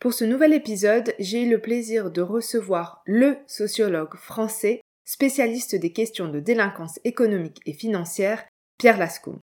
Pour 0.00 0.14
ce 0.14 0.24
nouvel 0.24 0.52
épisode, 0.52 1.12
j'ai 1.18 1.42
eu 1.42 1.50
le 1.50 1.60
plaisir 1.60 2.12
de 2.12 2.22
recevoir 2.22 3.02
le 3.04 3.36
sociologue 3.48 4.14
français 4.14 4.80
spécialiste 5.04 5.74
des 5.74 5.92
questions 5.92 6.28
de 6.28 6.38
délinquance 6.38 7.00
économique 7.02 7.60
et 7.66 7.72
financière, 7.72 8.44
Pierre 8.78 8.98
Lascombe. 8.98 9.40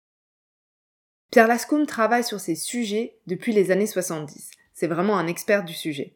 Pierre 1.31 1.47
Lascombe 1.47 1.87
travaille 1.87 2.25
sur 2.25 2.41
ces 2.41 2.55
sujets 2.55 3.15
depuis 3.27 3.53
les 3.53 3.71
années 3.71 3.87
70. 3.87 4.51
C'est 4.73 4.87
vraiment 4.87 5.17
un 5.17 5.27
expert 5.27 5.63
du 5.63 5.73
sujet. 5.73 6.15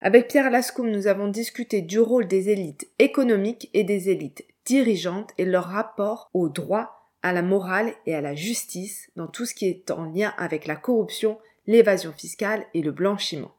Avec 0.00 0.28
Pierre 0.28 0.50
Lascombe, 0.50 0.86
nous 0.86 1.08
avons 1.08 1.26
discuté 1.26 1.82
du 1.82 1.98
rôle 1.98 2.28
des 2.28 2.48
élites 2.48 2.88
économiques 3.00 3.70
et 3.74 3.82
des 3.82 4.08
élites 4.08 4.44
dirigeantes 4.64 5.32
et 5.38 5.44
leur 5.44 5.64
rapport 5.64 6.30
au 6.32 6.48
droit, 6.48 7.10
à 7.22 7.32
la 7.32 7.42
morale 7.42 7.94
et 8.06 8.14
à 8.14 8.20
la 8.20 8.36
justice 8.36 9.10
dans 9.16 9.26
tout 9.26 9.46
ce 9.46 9.54
qui 9.54 9.66
est 9.66 9.90
en 9.90 10.04
lien 10.04 10.32
avec 10.38 10.66
la 10.66 10.76
corruption 10.76 11.38
l'évasion 11.66 12.12
fiscale 12.12 12.66
et 12.74 12.82
le 12.82 12.92
blanchiment. 12.92 13.52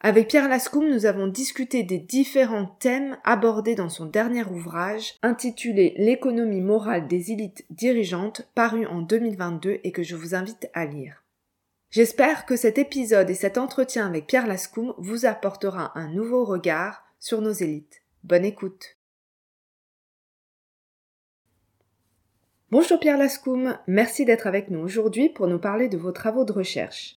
Avec 0.00 0.28
Pierre 0.28 0.48
Lascombe, 0.48 0.88
nous 0.88 1.06
avons 1.06 1.26
discuté 1.26 1.82
des 1.82 1.98
différents 1.98 2.76
thèmes 2.78 3.18
abordés 3.24 3.74
dans 3.74 3.88
son 3.88 4.06
dernier 4.06 4.44
ouvrage 4.44 5.14
intitulé 5.22 5.94
L'économie 5.96 6.60
morale 6.60 7.08
des 7.08 7.32
élites 7.32 7.66
dirigeantes, 7.70 8.48
paru 8.54 8.86
en 8.86 9.00
2022 9.00 9.80
et 9.82 9.90
que 9.90 10.04
je 10.04 10.14
vous 10.14 10.36
invite 10.36 10.70
à 10.72 10.86
lire. 10.86 11.24
J'espère 11.90 12.46
que 12.46 12.54
cet 12.54 12.78
épisode 12.78 13.30
et 13.30 13.34
cet 13.34 13.58
entretien 13.58 14.06
avec 14.06 14.26
Pierre 14.26 14.46
Lascombe 14.46 14.94
vous 14.98 15.26
apportera 15.26 15.98
un 15.98 16.08
nouveau 16.08 16.44
regard 16.44 17.02
sur 17.18 17.40
nos 17.40 17.52
élites. 17.52 18.02
Bonne 18.22 18.44
écoute. 18.44 18.97
Bonjour 22.70 23.00
Pierre 23.00 23.16
Lascoum, 23.16 23.78
merci 23.86 24.26
d'être 24.26 24.46
avec 24.46 24.68
nous 24.68 24.80
aujourd'hui 24.80 25.30
pour 25.30 25.46
nous 25.46 25.58
parler 25.58 25.88
de 25.88 25.96
vos 25.96 26.12
travaux 26.12 26.44
de 26.44 26.52
recherche. 26.52 27.16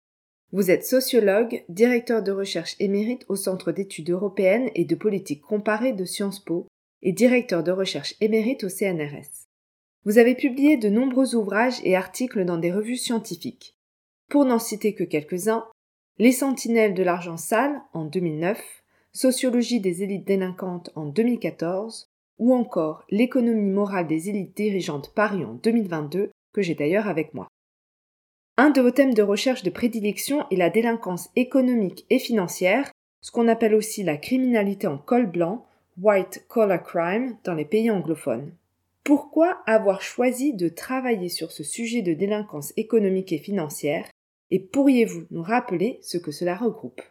Vous 0.52 0.70
êtes 0.70 0.86
sociologue, 0.86 1.64
directeur 1.68 2.22
de 2.22 2.30
recherche 2.30 2.76
émérite 2.78 3.24
au 3.28 3.34
Centre 3.34 3.72
d'études 3.72 4.10
européennes 4.10 4.70
et 4.76 4.84
de 4.84 4.94
politique 4.94 5.42
comparée 5.42 5.92
de 5.92 6.04
Sciences 6.04 6.38
Po 6.38 6.68
et 7.02 7.10
directeur 7.10 7.64
de 7.64 7.72
recherche 7.72 8.14
émérite 8.20 8.62
au 8.62 8.68
CNRS. 8.68 9.48
Vous 10.04 10.18
avez 10.18 10.36
publié 10.36 10.76
de 10.76 10.88
nombreux 10.88 11.34
ouvrages 11.34 11.80
et 11.82 11.96
articles 11.96 12.44
dans 12.44 12.58
des 12.58 12.70
revues 12.70 12.96
scientifiques. 12.96 13.74
Pour 14.28 14.44
n'en 14.44 14.60
citer 14.60 14.94
que 14.94 15.02
quelques-uns, 15.02 15.66
Les 16.18 16.30
Sentinelles 16.30 16.94
de 16.94 17.02
l'argent 17.02 17.36
sale 17.36 17.82
en 17.92 18.04
2009, 18.04 18.62
Sociologie 19.12 19.80
des 19.80 20.04
élites 20.04 20.28
délinquantes 20.28 20.90
en 20.94 21.06
2014, 21.06 22.09
ou 22.41 22.55
encore 22.55 23.05
L'économie 23.10 23.70
morale 23.70 24.08
des 24.08 24.28
élites 24.28 24.56
dirigeantes 24.56 25.14
paru 25.14 25.44
en 25.44 25.55
2022, 25.55 26.33
que 26.52 26.62
j'ai 26.62 26.74
d'ailleurs 26.74 27.06
avec 27.06 27.34
moi. 27.34 27.47
Un 28.56 28.70
de 28.70 28.80
vos 28.80 28.91
thèmes 28.91 29.14
de 29.14 29.22
recherche 29.22 29.62
de 29.62 29.70
prédilection 29.70 30.44
est 30.50 30.56
la 30.56 30.70
délinquance 30.70 31.30
économique 31.36 32.05
et 32.10 32.19
financière, 32.19 32.91
ce 33.20 33.31
qu'on 33.31 33.47
appelle 33.47 33.75
aussi 33.75 34.03
la 34.03 34.16
criminalité 34.16 34.87
en 34.87 34.98
col 34.98 35.31
blanc, 35.31 35.66
white 36.00 36.44
collar 36.48 36.82
crime, 36.82 37.37
dans 37.44 37.54
les 37.54 37.64
pays 37.64 37.91
anglophones. 37.91 38.53
Pourquoi 39.04 39.62
avoir 39.66 40.03
choisi 40.03 40.54
de 40.54 40.69
travailler 40.69 41.28
sur 41.28 41.53
ce 41.53 41.62
sujet 41.62 42.03
de 42.03 42.12
délinquance 42.12 42.72
économique 42.76 43.32
et 43.32 43.38
financière 43.38 44.06
et 44.50 44.59
pourriez-vous 44.59 45.26
nous 45.31 45.43
rappeler 45.43 45.98
ce 46.03 46.19
que 46.19 46.32
cela 46.32 46.56
regroupe? 46.56 47.03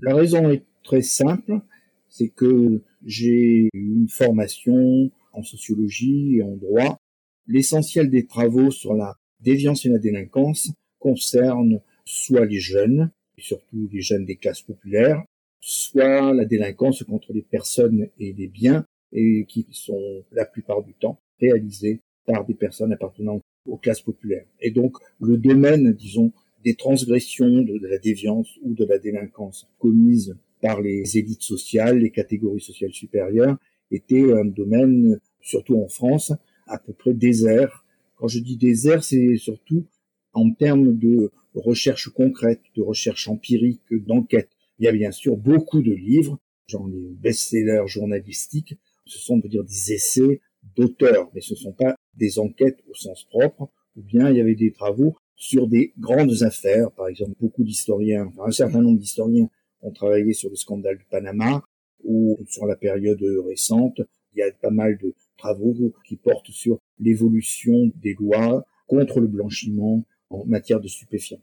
La 0.00 0.14
raison 0.14 0.50
est 0.50 0.64
très 0.84 1.02
simple, 1.02 1.60
c'est 2.08 2.28
que 2.28 2.82
j'ai 3.06 3.70
une 3.72 4.08
formation 4.08 5.10
en 5.32 5.42
sociologie 5.42 6.36
et 6.36 6.42
en 6.42 6.56
droit. 6.56 6.98
L'essentiel 7.46 8.10
des 8.10 8.26
travaux 8.26 8.70
sur 8.70 8.94
la 8.94 9.14
déviance 9.40 9.86
et 9.86 9.88
la 9.88 9.98
délinquance 9.98 10.72
concerne 10.98 11.80
soit 12.04 12.44
les 12.44 12.58
jeunes, 12.58 13.10
et 13.38 13.42
surtout 13.42 13.88
les 13.92 14.00
jeunes 14.00 14.24
des 14.24 14.36
classes 14.36 14.62
populaires, 14.62 15.22
soit 15.60 16.34
la 16.34 16.44
délinquance 16.44 17.02
contre 17.04 17.32
les 17.32 17.42
personnes 17.42 18.08
et 18.18 18.32
les 18.32 18.48
biens, 18.48 18.84
et 19.12 19.44
qui 19.46 19.66
sont 19.70 20.24
la 20.32 20.44
plupart 20.44 20.82
du 20.82 20.94
temps 20.94 21.20
réalisés 21.40 22.00
par 22.26 22.44
des 22.44 22.54
personnes 22.54 22.92
appartenant 22.92 23.40
aux 23.66 23.76
classes 23.76 24.00
populaires. 24.00 24.46
Et 24.60 24.70
donc 24.70 24.96
le 25.20 25.36
domaine, 25.36 25.92
disons, 25.92 26.32
des 26.64 26.74
transgressions 26.74 27.62
de 27.62 27.86
la 27.86 27.98
déviance 27.98 28.48
ou 28.62 28.74
de 28.74 28.84
la 28.84 28.98
délinquance 28.98 29.68
commises 29.78 30.36
par 30.60 30.80
les 30.80 31.18
élites 31.18 31.42
sociales, 31.42 31.98
les 31.98 32.10
catégories 32.10 32.60
sociales 32.60 32.92
supérieures, 32.92 33.56
était 33.90 34.32
un 34.32 34.44
domaine, 34.44 35.20
surtout 35.40 35.80
en 35.80 35.88
France, 35.88 36.32
à 36.66 36.78
peu 36.78 36.92
près 36.92 37.14
désert. 37.14 37.84
Quand 38.16 38.28
je 38.28 38.40
dis 38.40 38.56
désert, 38.56 39.04
c'est 39.04 39.36
surtout 39.36 39.84
en 40.32 40.50
termes 40.50 40.96
de 40.96 41.30
recherche 41.54 42.08
concrète, 42.10 42.60
de 42.76 42.82
recherche 42.82 43.28
empirique, 43.28 43.82
d'enquête. 43.90 44.50
Il 44.78 44.84
y 44.84 44.88
a 44.88 44.92
bien 44.92 45.12
sûr 45.12 45.36
beaucoup 45.36 45.82
de 45.82 45.92
livres, 45.92 46.38
genre 46.66 46.86
les 46.88 47.14
best-sellers 47.14 47.86
journalistiques, 47.86 48.76
ce 49.06 49.18
sont, 49.18 49.40
on 49.42 49.48
dire, 49.48 49.64
des 49.64 49.92
essais 49.92 50.40
d'auteurs, 50.76 51.30
mais 51.34 51.40
ce 51.40 51.54
ne 51.54 51.58
sont 51.58 51.72
pas 51.72 51.96
des 52.14 52.38
enquêtes 52.38 52.78
au 52.90 52.94
sens 52.94 53.24
propre, 53.24 53.70
ou 53.96 54.02
bien 54.02 54.30
il 54.30 54.36
y 54.36 54.40
avait 54.40 54.56
des 54.56 54.72
travaux 54.72 55.16
sur 55.36 55.68
des 55.68 55.92
grandes 55.98 56.42
affaires, 56.42 56.90
par 56.92 57.08
exemple 57.08 57.32
beaucoup 57.40 57.62
d'historiens, 57.62 58.26
enfin 58.26 58.48
un 58.48 58.50
certain 58.50 58.80
nombre 58.80 58.98
d'historiens 58.98 59.48
ont 59.86 59.92
travaillé 59.92 60.32
sur 60.32 60.50
le 60.50 60.56
scandale 60.56 60.98
de 60.98 61.04
Panama 61.10 61.62
ou 62.04 62.38
sur 62.48 62.66
la 62.66 62.76
période 62.76 63.22
récente. 63.46 64.00
Il 64.34 64.40
y 64.40 64.42
a 64.42 64.50
pas 64.52 64.70
mal 64.70 64.98
de 64.98 65.14
travaux 65.38 65.74
qui 66.06 66.16
portent 66.16 66.50
sur 66.50 66.78
l'évolution 66.98 67.90
des 67.96 68.14
lois 68.14 68.64
contre 68.86 69.20
le 69.20 69.26
blanchiment 69.26 70.04
en 70.30 70.44
matière 70.46 70.80
de 70.80 70.88
stupéfiants. 70.88 71.40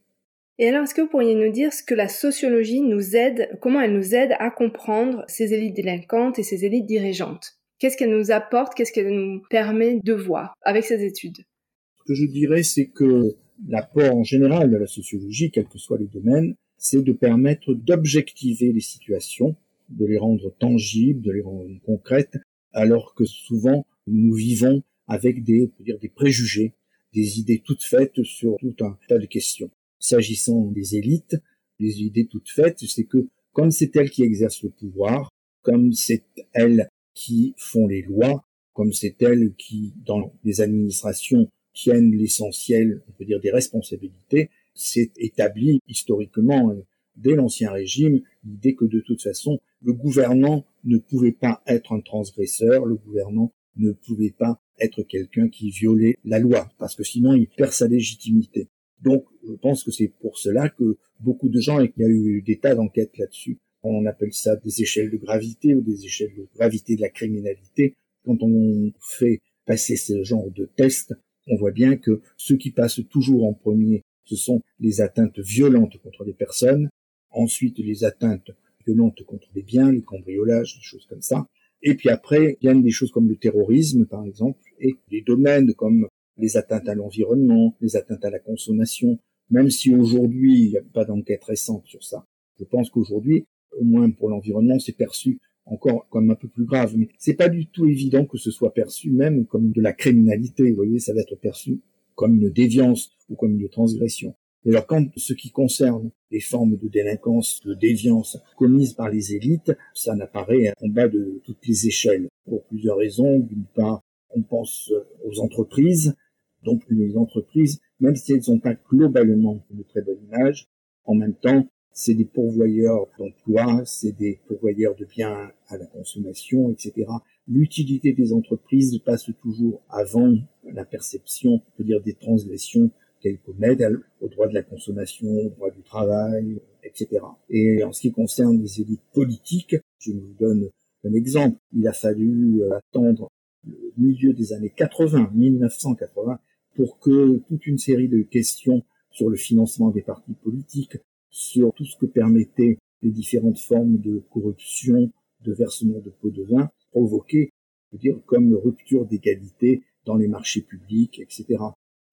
Et 0.59 0.67
alors, 0.67 0.83
est-ce 0.83 0.93
que 0.93 1.01
vous 1.01 1.07
pourriez 1.07 1.33
nous 1.33 1.51
dire 1.51 1.73
ce 1.73 1.81
que 1.81 1.95
la 1.95 2.07
sociologie 2.07 2.81
nous 2.81 3.15
aide, 3.15 3.57
comment 3.59 3.81
elle 3.81 3.93
nous 3.93 4.13
aide 4.13 4.35
à 4.37 4.51
comprendre 4.51 5.23
ces 5.27 5.53
élites 5.53 5.75
délinquantes 5.75 6.37
et 6.37 6.43
ces 6.43 6.63
élites 6.63 6.85
dirigeantes? 6.85 7.57
Qu'est-ce 7.79 7.97
qu'elle 7.97 8.15
nous 8.15 8.31
apporte? 8.31 8.75
Qu'est-ce 8.75 8.93
qu'elle 8.93 9.09
nous 9.09 9.41
permet 9.49 9.99
de 10.03 10.13
voir 10.13 10.53
avec 10.61 10.85
ces 10.85 11.03
études? 11.03 11.37
Ce 11.37 12.03
que 12.05 12.13
je 12.13 12.25
dirais, 12.25 12.61
c'est 12.61 12.85
que 12.85 13.35
l'apport 13.67 14.15
en 14.15 14.23
général 14.23 14.69
de 14.69 14.77
la 14.77 14.85
sociologie, 14.85 15.49
quels 15.49 15.67
que 15.67 15.79
soient 15.79 15.97
les 15.97 16.07
domaines, 16.07 16.55
c'est 16.83 17.01
de 17.01 17.13
permettre 17.13 17.73
d'objectiver 17.73 18.73
les 18.73 18.81
situations, 18.81 19.55
de 19.87 20.05
les 20.05 20.17
rendre 20.17 20.53
tangibles, 20.59 21.21
de 21.21 21.31
les 21.31 21.41
rendre 21.41 21.79
concrètes, 21.85 22.37
alors 22.73 23.15
que 23.15 23.23
souvent 23.23 23.87
nous 24.05 24.33
vivons 24.33 24.83
avec 25.07 25.43
des, 25.43 25.71
dire, 25.79 25.97
des 25.97 26.09
préjugés, 26.09 26.73
des 27.13 27.39
idées 27.39 27.63
toutes 27.65 27.83
faites 27.83 28.21
sur 28.23 28.57
tout 28.59 28.75
un 28.81 28.97
tas 29.07 29.17
de 29.17 29.25
questions. 29.25 29.71
S'agissant 29.99 30.71
des 30.71 30.97
élites, 30.97 31.37
les 31.79 32.01
idées 32.01 32.27
toutes 32.27 32.49
faites, 32.49 32.79
c'est 32.79 33.05
que 33.05 33.29
comme 33.53 33.71
c'est 33.71 33.95
elles 33.95 34.09
qui 34.09 34.23
exercent 34.23 34.63
le 34.63 34.69
pouvoir, 34.69 35.29
comme 35.61 35.93
c'est 35.93 36.25
elles 36.51 36.89
qui 37.13 37.53
font 37.57 37.87
les 37.87 38.01
lois, 38.01 38.43
comme 38.73 38.91
c'est 38.91 39.21
elles 39.21 39.53
qui, 39.57 39.93
dans 40.05 40.33
les 40.43 40.59
administrations, 40.59 41.47
tiennent 41.73 42.11
l'essentiel, 42.11 43.01
on 43.07 43.11
peut 43.13 43.25
dire, 43.25 43.39
des 43.39 43.51
responsabilités, 43.51 44.49
c'est 44.73 45.11
établi 45.17 45.79
historiquement 45.87 46.71
euh, 46.71 46.85
dès 47.15 47.35
l'Ancien 47.35 47.71
Régime 47.71 48.21
l'idée 48.43 48.75
que 48.75 48.85
de 48.85 48.99
toute 49.01 49.21
façon 49.21 49.59
le 49.81 49.93
gouvernant 49.93 50.65
ne 50.83 50.97
pouvait 50.97 51.33
pas 51.33 51.61
être 51.67 51.93
un 51.93 52.01
transgresseur, 52.01 52.85
le 52.85 52.95
gouvernant 52.95 53.53
ne 53.75 53.91
pouvait 53.91 54.33
pas 54.37 54.59
être 54.79 55.03
quelqu'un 55.03 55.49
qui 55.49 55.69
violait 55.69 56.17
la 56.23 56.39
loi, 56.39 56.69
parce 56.77 56.95
que 56.95 57.03
sinon 57.03 57.33
il 57.33 57.47
perd 57.47 57.71
sa 57.71 57.87
légitimité. 57.87 58.69
Donc 59.01 59.25
je 59.47 59.53
pense 59.53 59.83
que 59.83 59.91
c'est 59.91 60.07
pour 60.07 60.37
cela 60.37 60.69
que 60.69 60.97
beaucoup 61.19 61.49
de 61.49 61.59
gens, 61.59 61.79
et 61.79 61.91
qu'il 61.91 62.03
y 62.03 62.05
a 62.05 62.09
eu 62.09 62.41
des 62.41 62.59
tas 62.59 62.75
d'enquêtes 62.75 63.17
là-dessus, 63.17 63.59
on 63.83 64.05
appelle 64.05 64.33
ça 64.33 64.55
des 64.55 64.81
échelles 64.81 65.11
de 65.11 65.17
gravité 65.17 65.75
ou 65.75 65.81
des 65.81 66.05
échelles 66.05 66.33
de 66.37 66.47
gravité 66.55 66.95
de 66.95 67.01
la 67.01 67.09
criminalité, 67.09 67.95
quand 68.25 68.41
on 68.41 68.93
fait 69.01 69.41
passer 69.65 69.97
ce 69.97 70.23
genre 70.23 70.49
de 70.51 70.65
tests, 70.65 71.13
on 71.47 71.57
voit 71.57 71.71
bien 71.71 71.97
que 71.97 72.21
ceux 72.37 72.55
qui 72.55 72.71
passent 72.71 73.01
toujours 73.09 73.45
en 73.45 73.53
premier 73.53 74.03
ce 74.25 74.35
sont 74.35 74.61
les 74.79 75.01
atteintes 75.01 75.39
violentes 75.39 75.97
contre 76.01 76.23
les 76.23 76.33
personnes, 76.33 76.89
ensuite 77.31 77.79
les 77.79 78.03
atteintes 78.03 78.51
violentes 78.85 79.23
contre 79.23 79.47
les 79.55 79.63
biens, 79.63 79.91
les 79.91 80.01
cambriolages, 80.01 80.75
des 80.75 80.83
choses 80.83 81.05
comme 81.07 81.21
ça. 81.21 81.47
Et 81.81 81.95
puis 81.95 82.09
après, 82.09 82.57
il 82.61 82.65
y 82.65 82.69
a 82.69 82.73
des 82.73 82.91
choses 82.91 83.11
comme 83.11 83.27
le 83.27 83.35
terrorisme, 83.35 84.05
par 84.05 84.25
exemple, 84.25 84.59
et 84.79 84.95
des 85.09 85.21
domaines 85.21 85.73
comme 85.73 86.07
les 86.37 86.57
atteintes 86.57 86.87
à 86.87 86.95
l'environnement, 86.95 87.75
les 87.81 87.95
atteintes 87.95 88.23
à 88.25 88.29
la 88.29 88.39
consommation, 88.39 89.19
même 89.49 89.69
si 89.69 89.93
aujourd'hui, 89.93 90.63
il 90.63 90.69
n'y 90.69 90.77
a 90.77 90.81
pas 90.81 91.05
d'enquête 91.05 91.43
récente 91.43 91.85
sur 91.85 92.03
ça. 92.03 92.25
Je 92.59 92.63
pense 92.63 92.89
qu'aujourd'hui, 92.89 93.45
au 93.77 93.83
moins 93.83 94.09
pour 94.11 94.29
l'environnement, 94.29 94.79
c'est 94.79 94.95
perçu 94.95 95.39
encore 95.65 96.07
comme 96.09 96.31
un 96.31 96.35
peu 96.35 96.47
plus 96.47 96.65
grave. 96.65 96.93
Mais 96.97 97.09
c'est 97.17 97.35
pas 97.35 97.49
du 97.49 97.67
tout 97.67 97.85
évident 97.85 98.25
que 98.25 98.37
ce 98.37 98.51
soit 98.51 98.73
perçu 98.73 99.11
même 99.11 99.45
comme 99.45 99.71
de 99.71 99.81
la 99.81 99.93
criminalité. 99.93 100.69
Vous 100.69 100.75
voyez, 100.75 100.99
ça 100.99 101.13
va 101.13 101.21
être 101.21 101.35
perçu 101.35 101.81
comme 102.15 102.41
une 102.41 102.49
déviance 102.49 103.11
ou 103.29 103.35
comme 103.35 103.59
une 103.59 103.69
transgression. 103.69 104.35
Et 104.65 104.69
alors 104.69 104.87
quand 104.87 105.05
ce 105.17 105.33
qui 105.33 105.51
concerne 105.51 106.09
les 106.31 106.39
formes 106.39 106.77
de 106.77 106.87
délinquance, 106.87 107.61
de 107.65 107.73
déviance 107.73 108.37
commises 108.57 108.93
par 108.93 109.09
les 109.09 109.33
élites, 109.35 109.73
ça 109.93 110.15
n'apparaît 110.15 110.73
en 110.81 110.87
bas 110.87 111.07
de 111.07 111.41
toutes 111.43 111.65
les 111.67 111.87
échelles, 111.87 112.27
pour 112.45 112.63
plusieurs 112.65 112.97
raisons. 112.97 113.39
D'une 113.39 113.65
part, 113.75 114.01
on 114.29 114.41
pense 114.41 114.91
aux 115.25 115.39
entreprises, 115.41 116.15
donc 116.63 116.81
les 116.89 117.17
entreprises, 117.17 117.81
même 117.99 118.15
si 118.15 118.33
elles 118.33 118.41
n'ont 118.47 118.59
pas 118.59 118.75
globalement 118.89 119.65
une 119.71 119.83
très 119.83 120.01
bonne 120.01 120.23
image, 120.23 120.67
en 121.05 121.15
même 121.15 121.35
temps, 121.35 121.67
c'est 121.91 122.15
des 122.15 122.25
pourvoyeurs 122.25 123.07
d'emplois, 123.19 123.83
c'est 123.85 124.17
des 124.17 124.39
pourvoyeurs 124.47 124.95
de 124.95 125.05
biens 125.05 125.51
à 125.67 125.77
la 125.77 125.85
consommation, 125.85 126.71
etc. 126.71 127.05
L'utilité 127.47 128.13
des 128.13 128.33
entreprises 128.33 128.97
passe 129.05 129.29
toujours 129.41 129.81
avant 129.89 130.35
la 130.73 130.85
perception, 130.85 131.53
on 131.53 131.77
peut 131.77 131.83
dire, 131.83 132.01
des 132.01 132.13
transgressions 132.13 132.91
qu'elles 133.21 133.39
commettent 133.39 133.83
au 134.21 134.27
droit 134.27 134.47
de 134.47 134.53
la 134.53 134.63
consommation, 134.63 135.27
au 135.27 135.49
droit 135.49 135.71
du 135.71 135.81
travail, 135.81 136.59
etc. 136.83 137.21
Et 137.49 137.83
en 137.83 137.91
ce 137.91 138.01
qui 138.01 138.11
concerne 138.11 138.61
les 138.61 138.81
élites 138.81 139.01
politiques, 139.13 139.77
je 139.99 140.11
vous 140.11 140.33
donne 140.39 140.69
un 141.05 141.13
exemple. 141.13 141.57
Il 141.73 141.87
a 141.87 141.93
fallu 141.93 142.61
euh, 142.61 142.75
attendre 142.75 143.29
le 143.65 143.93
milieu 143.97 144.33
des 144.33 144.53
années 144.53 144.73
80, 144.75 145.31
1980, 145.33 146.39
pour 146.75 146.99
que 146.99 147.37
toute 147.47 147.65
une 147.65 147.77
série 147.77 148.09
de 148.09 148.23
questions 148.23 148.83
sur 149.11 149.29
le 149.29 149.37
financement 149.37 149.89
des 149.89 150.01
partis 150.01 150.33
politiques, 150.33 150.97
sur 151.29 151.73
tout 151.73 151.85
ce 151.85 151.97
que 151.97 152.05
permettaient 152.05 152.77
les 153.01 153.11
différentes 153.11 153.59
formes 153.59 153.97
de 153.97 154.23
corruption, 154.31 155.11
de 155.43 155.53
versement 155.53 155.99
de 155.99 156.09
pots 156.09 156.29
de 156.29 156.43
vin, 156.43 156.69
provoquaient, 156.91 157.51
je 157.91 157.97
dire, 157.97 158.19
comme 158.25 158.53
rupture 158.55 159.05
d'égalité 159.05 159.83
dans 160.05 160.15
les 160.15 160.27
marchés 160.27 160.61
publics, 160.61 161.19
etc. 161.19 161.45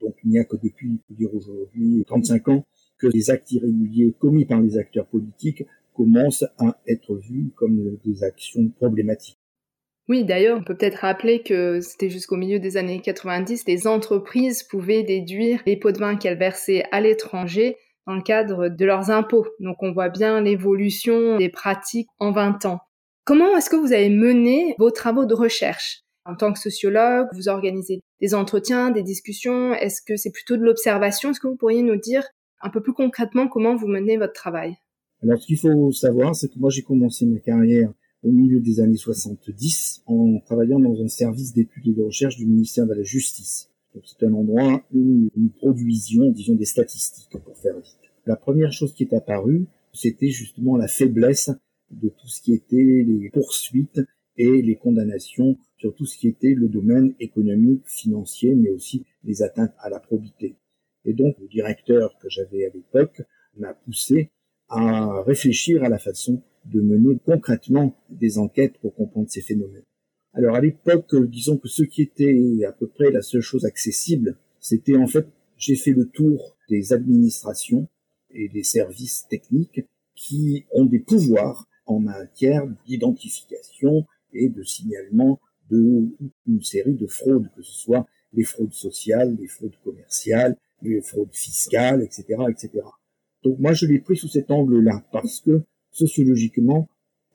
Donc 0.01 0.15
il 0.25 0.31
n'y 0.31 0.39
a 0.39 0.45
que 0.45 0.57
depuis, 0.57 1.01
je 1.11 1.15
dire 1.15 1.35
aujourd'hui, 1.35 2.05
35 2.07 2.49
ans, 2.49 2.65
que 2.99 3.07
les 3.07 3.31
actes 3.31 3.51
irréguliers 3.53 4.15
commis 4.19 4.45
par 4.45 4.61
les 4.61 4.77
acteurs 4.79 5.07
politiques 5.07 5.65
commencent 5.95 6.45
à 6.59 6.79
être 6.87 7.17
vus 7.17 7.51
comme 7.57 7.97
des 8.05 8.25
actions 8.25 8.69
problématiques. 8.69 9.39
Oui, 10.09 10.25
d'ailleurs, 10.25 10.59
on 10.59 10.65
peut 10.65 10.77
peut-être 10.77 11.03
rappeler 11.03 11.43
que 11.43 11.81
c'était 11.81 12.11
jusqu'au 12.11 12.37
milieu 12.37 12.59
des 12.59 12.77
années 12.77 13.01
90, 13.01 13.65
les 13.67 13.87
entreprises 13.87 14.65
pouvaient 14.65 15.05
déduire 15.05 15.63
les 15.67 15.77
pots 15.77 15.93
de 15.93 15.99
vin 15.99 16.17
qu'elles 16.17 16.39
versaient 16.39 16.85
à 16.91 17.01
l'étranger 17.01 17.77
dans 18.07 18.15
le 18.15 18.23
cadre 18.23 18.69
de 18.69 18.85
leurs 18.85 19.11
impôts. 19.11 19.47
Donc 19.61 19.77
on 19.83 19.93
voit 19.93 20.09
bien 20.09 20.41
l'évolution 20.41 21.37
des 21.37 21.49
pratiques 21.49 22.09
en 22.19 22.33
20 22.33 22.67
ans. 22.67 22.81
Comment 23.25 23.57
est-ce 23.57 23.71
que 23.71 23.77
vous 23.77 23.93
avez 23.93 24.09
mené 24.09 24.75
vos 24.79 24.91
travaux 24.91 25.27
de 25.27 25.35
recherche? 25.35 26.03
En 26.31 26.37
tant 26.37 26.53
que 26.53 26.61
sociologue, 26.61 27.27
vous 27.33 27.49
organisez 27.49 28.03
des 28.21 28.35
entretiens, 28.35 28.93
des 28.93 29.03
discussions 29.03 29.75
Est-ce 29.75 30.01
que 30.01 30.17
c'est 30.17 30.31
plutôt 30.31 30.57
de 30.57 30.63
l'observation? 30.63 31.31
Est-ce 31.31 31.41
que 31.41 31.49
vous 31.49 31.57
pourriez 31.57 31.83
nous 31.83 31.97
dire 31.97 32.23
un 32.63 32.71
peu 32.71 32.81
plus 32.81 32.93
concrètement 32.93 33.49
comment 33.49 33.75
vous 33.75 33.89
menez 33.89 34.17
votre 34.17 34.33
travail? 34.33 34.77
Alors 35.25 35.41
ce 35.41 35.47
qu'il 35.49 35.59
faut 35.59 35.91
savoir, 35.91 36.37
c'est 36.37 36.47
que 36.47 36.59
moi 36.61 36.71
j'ai 36.71 36.83
commencé 36.83 37.27
ma 37.27 37.41
carrière 37.41 37.93
au 38.23 38.31
milieu 38.31 38.61
des 38.61 38.79
années 38.79 38.97
70 38.97 40.03
en 40.07 40.39
travaillant 40.47 40.79
dans 40.79 41.03
un 41.03 41.09
service 41.09 41.53
d'études 41.53 41.89
et 41.89 41.95
de 41.95 42.05
recherche 42.05 42.37
du 42.37 42.47
ministère 42.47 42.87
de 42.87 42.95
la 42.95 43.03
Justice. 43.03 43.69
C'est 44.05 44.25
un 44.25 44.33
endroit 44.33 44.85
où 44.95 45.31
nous 45.37 45.49
produisions, 45.57 46.31
disons, 46.31 46.55
des 46.55 46.65
statistiques, 46.65 47.37
pour 47.45 47.57
faire 47.57 47.75
vite. 47.75 47.99
La 48.25 48.37
première 48.37 48.73
chose 48.73 48.95
qui 48.95 49.03
est 49.03 49.15
apparue, 49.15 49.67
c'était 49.93 50.29
justement 50.29 50.77
la 50.77 50.87
faiblesse 50.87 51.51
de 51.91 52.09
tout 52.09 52.29
ce 52.29 52.41
qui 52.41 52.55
était 52.55 52.77
les 53.05 53.31
poursuites 53.31 54.01
et 54.37 54.63
les 54.63 54.77
condamnations 54.77 55.59
sur 55.81 55.95
tout 55.95 56.05
ce 56.05 56.19
qui 56.19 56.29
était 56.29 56.55
le 56.55 56.69
domaine 56.69 57.15
économique, 57.21 57.83
financier, 57.87 58.55
mais 58.55 58.69
aussi 58.69 59.07
les 59.25 59.43
atteintes 59.43 59.73
à 59.79 59.89
la 59.89 59.99
probité. 59.99 60.57
Et 61.07 61.15
donc, 61.15 61.37
le 61.41 61.49
directeur 61.49 62.19
que 62.21 62.29
j'avais 62.29 62.67
à 62.67 62.71
l'époque 62.75 63.23
m'a 63.57 63.73
poussé 63.73 64.31
à 64.69 65.23
réfléchir 65.23 65.83
à 65.83 65.89
la 65.89 65.99
façon 65.99 66.43
de 66.67 66.83
mener 66.83 67.19
concrètement 67.25 67.97
des 68.11 68.37
enquêtes 68.37 68.77
pour 68.79 68.95
comprendre 68.95 69.31
ces 69.31 69.41
phénomènes. 69.41 69.85
Alors 70.35 70.55
à 70.55 70.61
l'époque, 70.61 71.17
disons 71.27 71.57
que 71.57 71.69
ce 71.69 71.83
qui 71.83 72.03
était 72.03 72.65
à 72.69 72.73
peu 72.73 72.87
près 72.87 73.11
la 73.11 73.23
seule 73.23 73.41
chose 73.41 73.65
accessible, 73.65 74.37
c'était 74.61 74.97
en 74.97 75.07
fait, 75.07 75.27
j'ai 75.57 75.77
fait 75.77 75.93
le 75.93 76.07
tour 76.07 76.57
des 76.69 76.93
administrations 76.93 77.89
et 78.31 78.49
des 78.51 78.63
services 78.63 79.27
techniques 79.29 79.81
qui 80.15 80.67
ont 80.73 80.85
des 80.85 81.01
pouvoirs 81.01 81.67
en 81.87 81.99
matière 81.99 82.69
d'identification 82.87 84.07
et 84.33 84.51
de 84.51 84.63
signalement 84.63 85.41
de 85.71 86.09
une 86.47 86.63
série 86.63 86.95
de 86.95 87.07
fraudes, 87.07 87.49
que 87.57 87.63
ce 87.63 87.73
soit 87.73 88.07
les 88.33 88.45
fraudes 88.45 88.73
sociales, 88.73 89.37
les 89.41 89.47
fraudes 89.47 89.77
commerciales, 89.85 90.57
les 90.83 91.01
fraudes 91.01 91.33
fiscales, 91.35 92.03
etc., 92.03 92.25
etc. 92.49 92.71
Donc 93.43 93.59
moi 93.59 93.73
je 93.73 93.87
l'ai 93.87 94.01
pris 94.01 94.17
sous 94.17 94.29
cet 94.29 94.51
angle-là 94.51 95.05
parce 95.13 95.41
que 95.41 95.63
sociologiquement, 95.91 96.89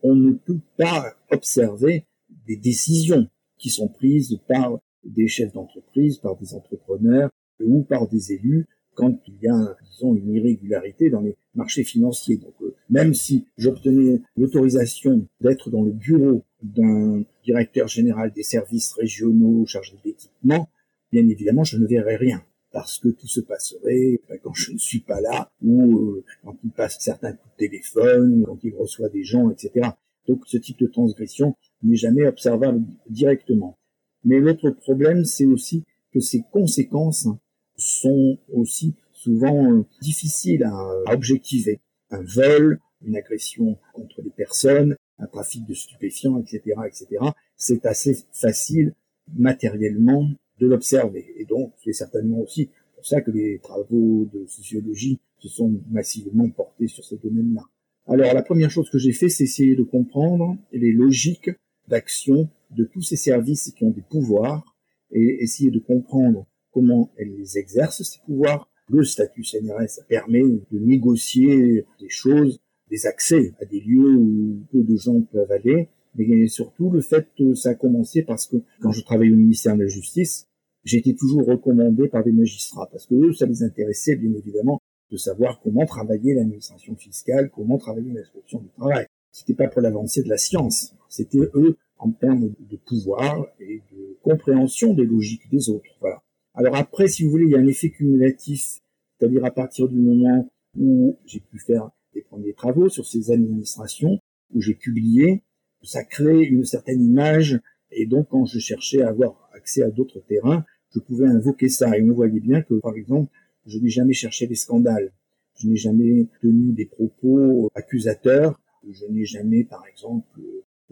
on 0.03 0.15
ne 0.15 0.33
peut 0.33 0.59
pas 0.77 1.15
observer 1.31 2.05
des 2.47 2.57
décisions 2.57 3.27
qui 3.57 3.69
sont 3.69 3.87
prises 3.87 4.39
par 4.47 4.79
des 5.03 5.27
chefs 5.27 5.53
d'entreprise, 5.53 6.17
par 6.17 6.37
des 6.37 6.53
entrepreneurs 6.53 7.29
ou 7.59 7.83
par 7.83 8.07
des 8.07 8.33
élus 8.33 8.65
quand 8.95 9.19
il 9.27 9.35
y 9.41 9.47
a, 9.47 9.75
disons, 9.91 10.15
une 10.15 10.33
irrégularité 10.33 11.09
dans 11.09 11.21
les 11.21 11.35
marchés 11.53 11.83
financiers. 11.83 12.37
Donc, 12.37 12.53
euh, 12.61 12.73
même 12.89 13.13
si 13.13 13.45
j'obtenais 13.57 14.21
l'autorisation 14.37 15.27
d'être 15.41 15.69
dans 15.69 15.83
le 15.83 15.91
bureau 15.91 16.43
d'un 16.63 17.23
directeur 17.45 17.87
général 17.87 18.31
des 18.33 18.43
services 18.43 18.93
régionaux 18.93 19.65
chargé 19.65 19.93
d'équipement, 20.03 20.69
bien 21.11 21.27
évidemment, 21.27 21.63
je 21.63 21.77
ne 21.77 21.87
verrais 21.87 22.15
rien 22.15 22.43
parce 22.75 22.99
que 22.99 23.07
tout 23.07 23.27
se 23.27 23.39
passerait 23.39 24.19
ben, 24.27 24.37
quand 24.43 24.53
je 24.53 24.73
ne 24.73 24.77
suis 24.77 24.99
pas 24.99 25.21
là, 25.21 25.49
ou 25.61 25.97
euh, 25.97 26.25
quand 26.43 26.57
il 26.61 26.71
passe 26.71 26.97
certains 26.99 27.31
coups 27.31 27.53
de 27.53 27.67
téléphone, 27.67 28.43
quand 28.45 28.59
il 28.63 28.75
reçoit 28.75 29.07
des 29.07 29.23
gens, 29.23 29.49
etc. 29.49 29.91
Donc 30.27 30.41
ce 30.45 30.57
type 30.57 30.79
de 30.79 30.87
transgression 30.87 31.55
n'est 31.83 31.95
jamais 31.95 32.25
observable 32.25 32.83
directement. 33.09 33.77
Mais 34.25 34.39
l'autre 34.39 34.71
problème, 34.71 35.23
c'est 35.23 35.45
aussi 35.45 35.85
que 36.11 36.19
ces 36.19 36.43
conséquences 36.51 37.29
sont 37.77 38.39
aussi 38.51 38.95
souvent 39.13 39.71
euh, 39.71 39.85
difficiles 40.01 40.63
à, 40.63 41.13
objectiver. 41.13 41.79
Un 42.09 42.23
vol, 42.23 42.79
une 43.05 43.15
agression 43.15 43.77
contre 43.93 44.21
les 44.21 44.31
personnes, 44.31 44.97
un 45.19 45.27
trafic 45.27 45.65
de 45.65 45.73
stupéfiants, 45.73 46.39
etc., 46.39 46.61
etc. 46.85 47.07
C'est 47.55 47.85
assez 47.85 48.17
facile 48.31 48.93
matériellement 49.35 50.29
de 50.59 50.67
l'observer. 50.67 51.33
Et 51.37 51.45
donc, 51.45 51.73
c'est 51.83 51.93
certainement 51.93 52.39
aussi 52.39 52.69
pour 52.95 53.05
ça 53.05 53.21
que 53.21 53.31
les 53.31 53.59
travaux 53.59 54.27
de 54.33 54.45
sociologie 54.47 55.19
se 55.39 55.49
sont 55.49 55.79
massivement 55.89 56.49
portés 56.49 56.87
sur 56.87 57.03
ce 57.03 57.15
domaine-là. 57.15 57.61
Alors, 58.07 58.33
la 58.33 58.43
première 58.43 58.69
chose 58.69 58.89
que 58.89 58.97
j'ai 58.97 59.13
fait, 59.13 59.29
c'est 59.29 59.45
essayer 59.45 59.75
de 59.75 59.83
comprendre 59.83 60.57
les 60.71 60.91
logiques 60.91 61.51
d'action 61.87 62.49
de 62.71 62.83
tous 62.83 63.01
ces 63.01 63.15
services 63.15 63.71
qui 63.75 63.83
ont 63.83 63.91
des 63.91 64.01
pouvoirs 64.01 64.75
et 65.11 65.43
essayer 65.43 65.71
de 65.71 65.79
comprendre 65.79 66.45
comment 66.71 67.11
elles 67.17 67.57
exercent 67.57 68.03
ces 68.03 68.19
pouvoirs. 68.25 68.69
Le 68.89 69.03
statut 69.03 69.43
CNRS 69.43 70.05
permet 70.07 70.43
de 70.43 70.79
négocier 70.79 71.85
des 71.99 72.09
choses, 72.09 72.59
des 72.89 73.05
accès 73.05 73.53
à 73.61 73.65
des 73.65 73.79
lieux 73.79 74.15
où 74.15 74.59
peu 74.71 74.83
de 74.83 74.95
gens 74.95 75.21
peuvent 75.21 75.51
aller, 75.51 75.89
mais 76.15 76.47
surtout 76.47 76.89
le 76.89 77.01
fait 77.01 77.27
que 77.37 77.53
ça 77.53 77.69
a 77.69 77.75
commencé 77.75 78.23
parce 78.23 78.47
que 78.47 78.57
quand 78.79 78.91
je 78.91 79.03
travaillais 79.03 79.33
au 79.33 79.37
ministère 79.37 79.75
de 79.75 79.83
la 79.83 79.87
Justice, 79.87 80.47
été 80.93 81.15
toujours 81.15 81.45
recommandé 81.45 82.07
par 82.07 82.23
des 82.23 82.31
magistrats 82.31 82.87
parce 82.91 83.07
que 83.07 83.15
eux, 83.15 83.33
ça 83.33 83.45
les 83.45 83.63
intéressait 83.63 84.15
bien 84.15 84.31
évidemment 84.33 84.79
de 85.11 85.17
savoir 85.17 85.59
comment 85.61 85.85
travaillait 85.85 86.35
l'administration 86.35 86.95
fiscale, 86.95 87.49
comment 87.53 87.77
travaillait 87.77 88.13
l'inspection 88.13 88.59
du 88.59 88.69
travail. 88.69 89.05
C'était 89.31 89.53
pas 89.53 89.67
pour 89.67 89.81
l'avancée 89.81 90.23
de 90.23 90.29
la 90.29 90.37
science, 90.37 90.93
c'était 91.09 91.49
eux 91.55 91.77
en 91.97 92.11
termes 92.11 92.53
de 92.59 92.77
pouvoir 92.77 93.47
et 93.59 93.81
de 93.91 94.17
compréhension 94.21 94.93
des 94.93 95.05
logiques 95.05 95.49
des 95.51 95.69
autres. 95.69 95.89
Voilà. 96.01 96.21
Alors 96.53 96.75
après, 96.75 97.07
si 97.07 97.23
vous 97.23 97.31
voulez, 97.31 97.45
il 97.45 97.51
y 97.51 97.55
a 97.55 97.59
un 97.59 97.67
effet 97.67 97.89
cumulatif, 97.89 98.79
c'est-à-dire 99.17 99.43
à 99.43 99.51
partir 99.51 99.87
du 99.87 99.99
moment 99.99 100.49
où 100.77 101.17
j'ai 101.25 101.39
pu 101.39 101.59
faire 101.59 101.89
des 102.15 102.21
premiers 102.21 102.53
travaux 102.53 102.89
sur 102.89 103.05
ces 103.05 103.31
administrations, 103.31 104.19
où 104.53 104.61
j'ai 104.61 104.73
publié, 104.73 105.43
ça 105.83 106.03
crée 106.03 106.41
une 106.43 106.65
certaine 106.65 107.01
image, 107.03 107.59
et 107.91 108.07
donc 108.07 108.29
quand 108.29 108.45
je 108.45 108.57
cherchais 108.57 109.01
à 109.01 109.09
avoir 109.09 109.49
accès 109.53 109.83
à 109.83 109.91
d'autres 109.91 110.21
terrains, 110.27 110.65
je 110.93 110.99
pouvais 110.99 111.27
invoquer 111.27 111.69
ça. 111.69 111.97
Et 111.97 112.01
on 112.01 112.13
voyait 112.13 112.39
bien 112.39 112.61
que, 112.61 112.75
par 112.75 112.95
exemple, 112.95 113.31
je 113.65 113.77
n'ai 113.79 113.89
jamais 113.89 114.13
cherché 114.13 114.47
des 114.47 114.55
scandales. 114.55 115.11
Je 115.59 115.67
n'ai 115.67 115.75
jamais 115.75 116.27
tenu 116.41 116.73
des 116.73 116.85
propos 116.85 117.69
accusateurs. 117.75 118.59
Je 118.89 119.05
n'ai 119.07 119.25
jamais, 119.25 119.63
par 119.63 119.83
exemple, 119.87 120.41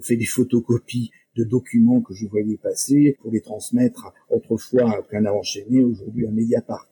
fait 0.01 0.15
des 0.17 0.25
photocopies 0.25 1.11
de 1.35 1.43
documents 1.43 2.01
que 2.01 2.13
je 2.13 2.27
voyais 2.27 2.57
passer 2.57 3.17
pour 3.21 3.31
les 3.31 3.41
transmettre 3.41 4.13
autrefois 4.29 4.97
à 4.97 5.01
plein 5.01 5.25
enchaîné, 5.25 5.83
aujourd'hui 5.83 6.27
à 6.27 6.31
Mediapart. 6.31 6.89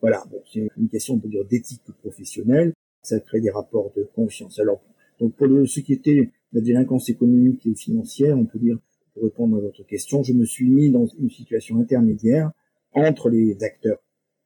Voilà, 0.00 0.24
bon, 0.30 0.42
c'est 0.52 0.68
une 0.76 0.88
question 0.88 1.20
d'éthique 1.48 1.82
professionnelle. 2.00 2.72
Ça 3.02 3.20
crée 3.20 3.40
des 3.40 3.50
rapports 3.50 3.92
de 3.96 4.08
confiance. 4.14 4.58
Alors, 4.58 4.82
Donc 5.20 5.34
pour 5.36 5.48
ce 5.66 5.80
qui 5.80 5.92
était 5.92 6.30
la 6.52 6.60
délinquance 6.60 7.08
économique 7.08 7.66
et 7.66 7.74
financière, 7.74 8.38
on 8.38 8.44
peut 8.44 8.58
dire, 8.58 8.78
pour 9.14 9.24
répondre 9.24 9.56
à 9.56 9.60
votre 9.60 9.84
question, 9.84 10.22
je 10.22 10.32
me 10.32 10.44
suis 10.44 10.68
mis 10.68 10.90
dans 10.90 11.06
une 11.06 11.30
situation 11.30 11.78
intermédiaire 11.78 12.50
entre 12.94 13.28
les 13.28 13.62
acteurs 13.62 13.98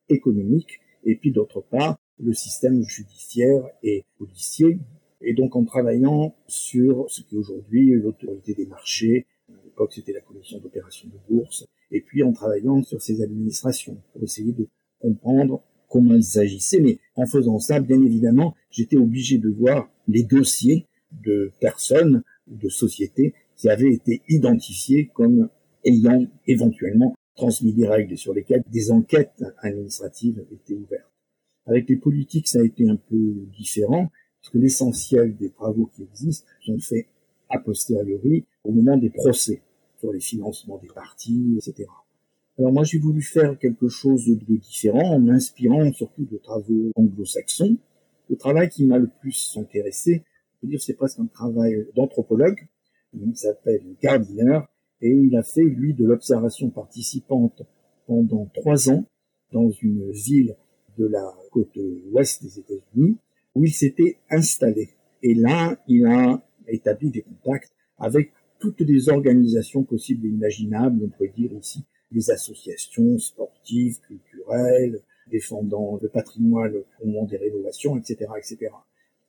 économiques 0.09 0.81
et 1.05 1.17
puis 1.17 1.33
d'autre 1.33 1.61
part 1.61 1.99
le 2.19 2.33
système 2.33 2.83
judiciaire 2.83 3.63
et 3.83 4.05
policier. 4.19 4.79
Et 5.21 5.35
donc 5.35 5.57
en 5.57 5.65
travaillant 5.65 6.35
sur 6.47 7.11
ce 7.11 7.23
qui 7.23 7.35
est 7.37 7.39
aujourd'hui 7.39 7.93
l'autorité 7.93 8.55
des 8.55 8.67
marchés, 8.67 9.27
à 9.49 9.65
l'époque 9.65 9.93
c'était 9.93 10.13
la 10.13 10.21
commission 10.21 10.59
d'opération 10.59 11.09
de 11.09 11.35
bourse, 11.35 11.67
et 11.91 12.01
puis 12.01 12.23
en 12.23 12.33
travaillant 12.33 12.83
sur 12.83 13.01
ces 13.01 13.23
administrations 13.23 14.01
pour 14.13 14.23
essayer 14.23 14.53
de 14.53 14.69
comprendre 15.01 15.63
comment 15.97 16.15
ils 16.15 16.39
agissaient. 16.39 16.81
Mais 16.81 16.99
en 17.15 17.27
faisant 17.27 17.59
ça, 17.59 17.81
bien 17.81 18.03
évidemment, 18.03 18.55
j'étais 18.71 18.99
obligé 18.99 19.39
de 19.39 19.49
voir 19.49 19.91
les 20.09 20.25
dossiers 20.25 20.87
de 21.25 21.53
personnes 21.59 22.23
ou 22.49 22.57
de 22.57 22.69
sociétés 22.69 23.33
qui 23.57 23.71
avaient 23.71 23.93
été 23.93 24.21
identifiées 24.29 25.11
comme 25.15 25.49
ayant 25.85 26.27
éventuellement 26.47 27.15
transmis 27.35 27.73
des 27.73 27.89
règles 27.89 28.19
sur 28.19 28.35
lesquelles 28.35 28.63
des 28.71 28.91
enquêtes 28.91 29.43
administratives 29.63 30.45
étaient 30.53 30.75
ouvertes. 30.75 31.11
Avec 31.65 31.89
les 31.89 31.97
politiques, 31.97 32.49
ça 32.49 32.61
a 32.61 32.65
été 32.65 32.89
un 32.89 32.97
peu 32.97 33.35
différent, 33.57 34.11
parce 34.41 34.53
que 34.53 34.59
l'essentiel 34.59 35.35
des 35.37 35.51
travaux 35.51 35.91
qui 35.95 36.03
existent 36.03 36.47
sont 36.65 36.79
faits 36.79 37.07
a 37.49 37.59
posteriori, 37.59 38.45
au 38.65 38.73
moment 38.73 38.97
des 38.97 39.11
procès, 39.11 39.63
sur 39.99 40.13
les 40.13 40.21
financements 40.21 40.79
des 40.79 40.89
partis, 40.89 41.57
etc. 41.57 41.89
Alors 42.59 42.73
moi, 42.73 42.85
j'ai 42.85 42.99
voulu 42.99 43.21
faire 43.21 43.59
quelque 43.59 43.89
chose 43.89 44.27
de 44.27 44.57
différent 44.57 45.17
en 45.17 45.21
m'inspirant 45.21 45.93
surtout 45.93 46.25
de 46.25 46.39
travaux 46.39 46.91
anglo-saxons. 46.95 47.77
Le 48.31 48.37
travail 48.37 48.71
qui 48.71 48.87
m'a 48.87 48.99
le 48.99 49.11
plus 49.21 49.55
intéressé, 49.61 50.25
je 50.55 50.67
veux 50.67 50.71
dire, 50.71 50.81
c'est 50.81 50.95
presque 50.95 51.19
un 51.19 51.27
travail 51.27 51.87
d'anthropologue. 51.95 52.67
Il 53.13 53.37
s'appelle 53.37 53.83
Gardiner 54.03 54.61
et 55.03 55.11
il 55.11 55.37
a 55.37 55.43
fait, 55.43 55.65
lui, 55.65 55.93
de 55.93 56.07
l'observation 56.07 56.71
participante 56.71 57.63
pendant 58.07 58.47
trois 58.55 58.89
ans 58.89 59.05
dans 59.53 59.71
une 59.71 60.11
ville 60.13 60.57
de 60.97 61.07
la 61.07 61.35
côte 61.53 61.79
ouest 62.11 62.43
des 62.43 62.59
États-Unis 62.59 63.19
où 63.55 63.65
il 63.65 63.73
s'était 63.73 64.17
installé. 64.31 64.89
Et 65.23 65.35
là, 65.35 65.79
il 65.89 66.07
a 66.07 66.43
établi 66.69 67.11
des 67.11 67.23
contacts 67.23 67.73
avec 67.99 68.33
toutes 68.61 68.81
les 68.81 69.11
organisations 69.11 69.85
possibles 69.85 70.25
et 70.25 70.31
imaginables, 70.31 71.05
on 71.05 71.09
pourrait 71.11 71.35
dire 71.37 71.53
ici 71.53 71.85
des 72.13 72.31
associations 72.31 73.19
sportives, 73.19 74.01
culturelles, 74.01 75.03
défendant 75.31 75.99
le 76.01 76.09
patrimoine 76.09 76.75
au 77.01 77.07
moment 77.07 77.25
des 77.25 77.37
rénovations, 77.37 77.97
etc., 77.97 78.31
etc. 78.39 78.71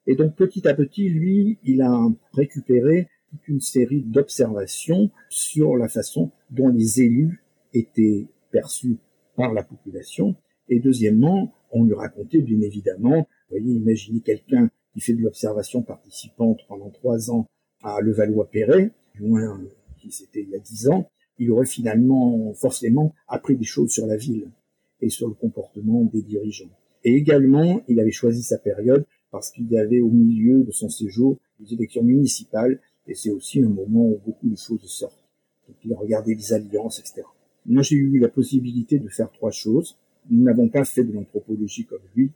Et 0.05 0.15
donc 0.15 0.35
petit 0.35 0.67
à 0.67 0.73
petit, 0.73 1.09
lui, 1.09 1.57
il 1.63 1.81
a 1.81 2.07
récupéré 2.33 3.07
toute 3.29 3.47
une 3.47 3.61
série 3.61 4.03
d'observations 4.03 5.11
sur 5.29 5.75
la 5.75 5.89
façon 5.89 6.31
dont 6.49 6.69
les 6.69 7.01
élus 7.01 7.43
étaient 7.73 8.27
perçus 8.51 8.97
par 9.35 9.53
la 9.53 9.63
population. 9.63 10.35
Et 10.69 10.79
deuxièmement, 10.79 11.53
on 11.71 11.83
lui 11.83 11.93
racontait 11.93 12.41
bien 12.41 12.61
évidemment, 12.61 13.27
vous 13.49 13.57
voyez, 13.57 13.73
imaginez 13.73 14.21
quelqu'un 14.21 14.69
qui 14.93 15.01
fait 15.01 15.13
de 15.13 15.21
l'observation 15.21 15.81
participante 15.81 16.59
pendant 16.67 16.89
trois 16.89 17.31
ans 17.31 17.45
à 17.83 17.99
Levallois-Perret, 18.01 18.91
du 19.15 19.23
moins 19.23 19.61
qui 19.97 20.11
c'était 20.11 20.41
il 20.41 20.49
y 20.49 20.55
a 20.55 20.59
dix 20.59 20.87
ans, 20.89 21.09
il 21.39 21.51
aurait 21.51 21.65
finalement 21.65 22.53
forcément 22.53 23.13
appris 23.27 23.55
des 23.55 23.65
choses 23.65 23.91
sur 23.91 24.07
la 24.07 24.17
ville 24.17 24.49
et 25.01 25.09
sur 25.09 25.27
le 25.27 25.33
comportement 25.33 26.03
des 26.03 26.21
dirigeants. 26.21 26.69
Et 27.03 27.13
également, 27.15 27.81
il 27.87 27.99
avait 27.99 28.11
choisi 28.11 28.43
sa 28.43 28.57
période 28.57 29.05
parce 29.31 29.51
qu'il 29.51 29.69
y 29.69 29.77
avait 29.77 30.01
au 30.01 30.09
milieu 30.09 30.63
de 30.63 30.71
son 30.71 30.89
séjour 30.89 31.37
des 31.59 31.73
élections 31.73 32.03
municipales 32.03 32.79
et 33.07 33.13
c'est 33.13 33.29
aussi 33.29 33.61
un 33.61 33.69
moment 33.69 34.07
où 34.07 34.19
beaucoup 34.25 34.49
de 34.49 34.57
choses 34.57 34.83
sortent. 34.85 35.23
Donc 35.67 35.77
il 35.83 35.93
a 35.93 35.97
regardé 35.97 36.33
les 36.33 36.53
alliances, 36.53 36.99
etc. 36.99 37.23
Moi, 37.65 37.81
j'ai 37.83 37.95
eu 37.95 38.19
la 38.19 38.29
possibilité 38.29 38.97
de 38.97 39.09
faire 39.09 39.31
trois 39.31 39.51
choses. 39.51 39.97
Nous 40.29 40.43
n'avons 40.43 40.69
pas 40.69 40.85
fait 40.85 41.03
de 41.03 41.11
l'anthropologie 41.11 41.85
comme 41.85 42.01
lui, 42.15 42.31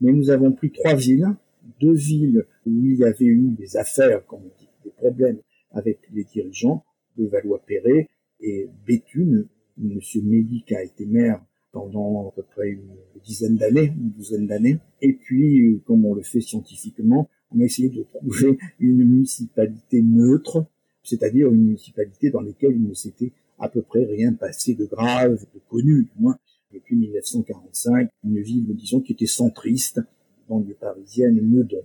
mais 0.00 0.12
nous 0.12 0.30
avons 0.30 0.52
pris 0.52 0.70
trois 0.72 0.94
villes, 0.94 1.36
deux 1.80 1.94
villes 1.94 2.46
où 2.66 2.84
il 2.84 2.96
y 2.96 3.04
avait 3.04 3.24
eu 3.24 3.50
des 3.50 3.76
affaires, 3.76 4.26
comme 4.26 4.40
on 4.40 4.58
dit, 4.58 4.68
des 4.84 4.90
problèmes 4.90 5.38
avec 5.70 6.00
les 6.12 6.24
dirigeants, 6.24 6.84
de 7.16 7.26
Valois-Perret 7.26 8.08
et 8.42 8.68
Béthune. 8.86 9.48
Monsieur 9.78 10.22
Mélic 10.22 10.70
a 10.72 10.82
été 10.82 11.06
maire 11.06 11.42
pendant 11.72 12.28
à 12.28 12.32
peu 12.32 12.42
près 12.42 12.70
une 12.70 12.94
dizaine 13.24 13.56
d'années, 13.56 13.92
une 13.96 14.10
douzaine 14.10 14.46
d'années. 14.46 14.78
Et 15.00 15.14
puis, 15.14 15.80
comme 15.86 16.04
on 16.04 16.14
le 16.14 16.22
fait 16.22 16.40
scientifiquement, 16.40 17.28
on 17.50 17.60
a 17.60 17.64
essayé 17.64 17.88
de 17.88 18.02
trouver 18.02 18.58
une 18.78 18.98
municipalité 18.98 20.02
neutre, 20.02 20.66
c'est-à-dire 21.02 21.50
une 21.50 21.64
municipalité 21.64 22.30
dans 22.30 22.40
laquelle 22.40 22.72
il 22.72 22.86
ne 22.86 22.94
s'était 22.94 23.32
à 23.58 23.68
peu 23.68 23.82
près 23.82 24.04
rien 24.04 24.32
passé 24.34 24.74
de 24.74 24.84
grave, 24.84 25.44
de 25.54 25.60
connu, 25.68 26.02
du 26.04 26.22
moins 26.22 26.36
depuis 26.72 26.96
1945, 26.96 28.08
une 28.24 28.40
ville, 28.40 28.74
disons, 28.74 29.00
qui 29.00 29.12
était 29.12 29.26
centriste, 29.26 30.00
banlieue 30.48 30.76
parisienne, 30.78 31.40
Meudon. 31.40 31.82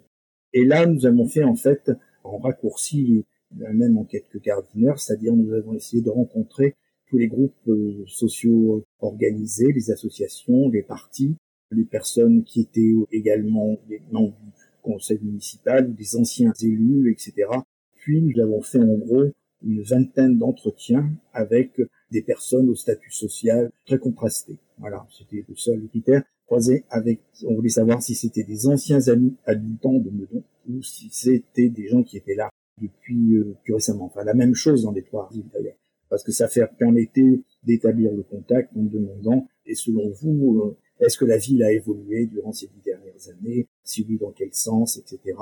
Et 0.54 0.66
là, 0.66 0.86
nous 0.86 1.06
avons 1.06 1.28
fait, 1.28 1.44
en 1.44 1.56
fait, 1.56 1.92
en 2.24 2.38
raccourci, 2.38 3.26
la 3.58 3.74
même 3.74 3.98
enquête 3.98 4.28
que 4.30 4.38
Gardiner, 4.38 4.94
c'est-à-dire 4.98 5.34
nous 5.34 5.54
avons 5.54 5.74
essayé 5.74 6.02
de 6.02 6.10
rencontrer 6.10 6.76
tous 7.08 7.18
les 7.18 7.28
groupes 7.28 7.56
euh, 7.68 8.04
sociaux 8.08 8.86
organisés, 9.00 9.72
les 9.72 9.92
associations, 9.92 10.70
les 10.70 10.84
partis, 10.84 11.36
les 11.72 11.86
personnes 11.86 12.44
qui 12.44 12.62
étaient 12.62 12.94
également 13.12 13.78
des 13.88 14.02
membres 14.12 14.38
du 14.42 14.64
conseil 14.82 15.20
municipal, 15.22 15.94
des 15.94 16.16
anciens 16.16 16.54
élus, 16.62 17.12
etc. 17.12 17.48
Puis 17.96 18.22
nous 18.22 18.42
avons 18.42 18.62
fait 18.62 18.80
en 18.80 18.98
gros 18.98 19.26
une 19.64 19.82
vingtaine 19.82 20.38
d'entretiens 20.38 21.10
avec 21.34 21.82
des 22.12 22.22
personnes 22.22 22.70
au 22.70 22.76
statut 22.76 23.12
social 23.12 23.72
très 23.86 23.98
contrasté. 23.98 24.58
Voilà, 24.78 25.06
c'était 25.18 25.44
le 25.48 25.56
seul 25.56 25.88
critère. 25.90 26.24
Croisé 26.46 26.86
avec, 26.90 27.20
on 27.46 27.56
voulait 27.56 27.68
savoir 27.68 28.02
si 28.02 28.16
c'était 28.16 28.44
des 28.44 28.68
anciens 28.68 29.06
amis 29.10 29.36
habitants 29.46 30.00
de 30.00 30.10
Meudon 30.10 30.44
ou 30.70 30.82
si 30.82 31.10
c'était 31.12 31.68
des 31.68 31.88
gens 31.90 32.04
qui 32.04 32.16
étaient 32.16 32.36
là 32.36 32.50
depuis 32.82 33.36
euh, 33.36 33.56
plus 33.64 33.74
récemment. 33.74 34.06
Enfin, 34.06 34.24
la 34.24 34.34
même 34.34 34.56
chose 34.56 34.84
dans 34.84 34.92
les 34.92 35.04
trois 35.04 35.30
villes 35.32 35.50
d'ailleurs, 35.54 35.78
parce 36.10 36.24
que 36.24 36.32
ça 36.32 36.48
fait 36.48 36.66
permettait 36.78 37.42
d'établir 37.64 38.14
le 38.14 38.24
contact 38.24 38.72
en 38.76 38.84
demandant, 38.84 39.48
et 39.66 39.76
selon 39.76 40.10
vous, 40.12 40.62
euh, 40.64 40.78
est-ce 41.00 41.18
que 41.18 41.26
la 41.26 41.38
ville 41.38 41.64
a 41.64 41.72
évolué 41.72 42.26
durant 42.26 42.54
ces 42.54 42.68
dix 42.68 42.82
dernières 42.84 43.30
années? 43.30 43.68
Si 43.84 44.06
oui, 44.08 44.18
dans 44.18 44.32
quel 44.32 44.54
sens, 44.54 44.98
etc. 44.98 45.36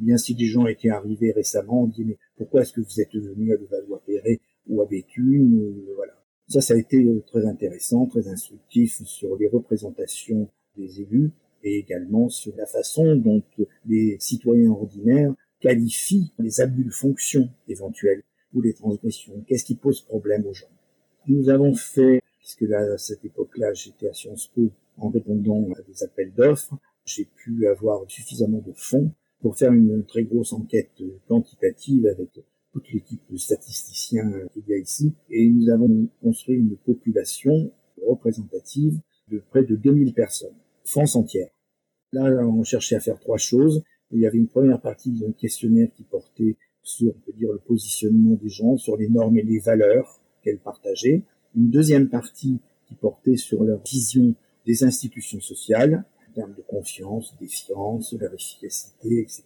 Bien 0.00 0.16
si 0.16 0.34
des 0.34 0.46
gens 0.46 0.66
étaient 0.66 0.88
arrivés 0.88 1.32
récemment, 1.32 1.82
on 1.82 1.86
dit 1.86 2.04
mais 2.04 2.18
pourquoi 2.36 2.62
est-ce 2.62 2.72
que 2.72 2.80
vous 2.80 3.00
êtes 3.00 3.14
venu 3.14 3.52
à 3.52 3.56
Levallois-Perret 3.56 4.40
ou 4.68 4.80
à 4.80 4.86
Béthune 4.86 5.60
euh, 5.60 5.92
Voilà. 5.96 6.12
Ça, 6.48 6.60
ça 6.60 6.74
a 6.74 6.76
été 6.76 7.06
très 7.26 7.46
intéressant, 7.46 8.06
très 8.06 8.28
instructif 8.28 9.00
sur 9.04 9.36
les 9.36 9.48
représentations 9.48 10.48
des 10.76 11.00
élus 11.00 11.30
et 11.62 11.78
également 11.78 12.28
sur 12.28 12.54
la 12.56 12.66
façon 12.66 13.16
dont 13.16 13.42
les 13.86 14.16
citoyens 14.18 14.70
ordinaires 14.70 15.34
qualifie 15.62 16.32
les 16.38 16.60
abus 16.60 16.84
de 16.84 16.90
fonction 16.90 17.48
éventuels 17.68 18.22
ou 18.52 18.60
les 18.60 18.74
transgressions. 18.74 19.42
Qu'est-ce 19.46 19.64
qui 19.64 19.76
pose 19.76 20.02
problème 20.02 20.44
aux 20.46 20.52
gens 20.52 20.66
Nous 21.28 21.48
avons 21.48 21.74
fait, 21.74 22.20
puisque 22.38 22.62
là, 22.62 22.80
à 22.92 22.98
cette 22.98 23.24
époque-là, 23.24 23.72
j'étais 23.72 24.08
à 24.08 24.12
Sciences 24.12 24.48
Po 24.48 24.70
en 24.98 25.08
répondant 25.08 25.68
à 25.78 25.82
des 25.82 26.02
appels 26.02 26.32
d'offres, 26.34 26.76
j'ai 27.04 27.24
pu 27.24 27.66
avoir 27.66 28.02
suffisamment 28.10 28.58
de 28.58 28.72
fonds 28.74 29.12
pour 29.40 29.56
faire 29.56 29.72
une 29.72 30.04
très 30.04 30.24
grosse 30.24 30.52
enquête 30.52 30.90
quantitative 31.26 32.06
avec 32.06 32.28
toute 32.72 32.92
l'équipe 32.92 33.22
de 33.30 33.36
statisticiens 33.36 34.30
qu'il 34.52 34.62
y 34.68 34.74
a 34.74 34.78
ici, 34.78 35.14
et 35.30 35.48
nous 35.48 35.70
avons 35.70 36.08
construit 36.22 36.56
une 36.56 36.76
population 36.76 37.72
représentative 38.06 38.98
de 39.30 39.38
près 39.50 39.64
de 39.64 39.76
2000 39.76 40.14
personnes, 40.14 40.56
France 40.84 41.16
entière. 41.16 41.50
Là, 42.12 42.24
on 42.46 42.62
cherchait 42.62 42.96
à 42.96 43.00
faire 43.00 43.18
trois 43.18 43.38
choses. 43.38 43.82
Il 44.12 44.20
y 44.20 44.26
avait 44.26 44.38
une 44.38 44.48
première 44.48 44.80
partie 44.80 45.10
d'un 45.10 45.32
questionnaire 45.32 45.88
qui 45.96 46.04
portait 46.04 46.56
sur, 46.82 47.08
on 47.08 47.20
peut 47.20 47.32
dire, 47.32 47.52
le 47.52 47.58
positionnement 47.58 48.36
des 48.42 48.48
gens, 48.48 48.76
sur 48.76 48.96
les 48.96 49.08
normes 49.08 49.38
et 49.38 49.42
les 49.42 49.58
valeurs 49.58 50.20
qu'elles 50.42 50.58
partageaient. 50.58 51.22
Une 51.56 51.70
deuxième 51.70 52.08
partie 52.08 52.58
qui 52.86 52.94
portait 52.94 53.36
sur 53.36 53.64
leur 53.64 53.82
vision 53.82 54.34
des 54.66 54.84
institutions 54.84 55.40
sociales, 55.40 56.04
en 56.30 56.34
termes 56.34 56.54
de 56.54 56.62
confiance, 56.62 57.34
défiance, 57.40 58.14
leur 58.18 58.32
efficacité, 58.34 59.20
etc. 59.20 59.44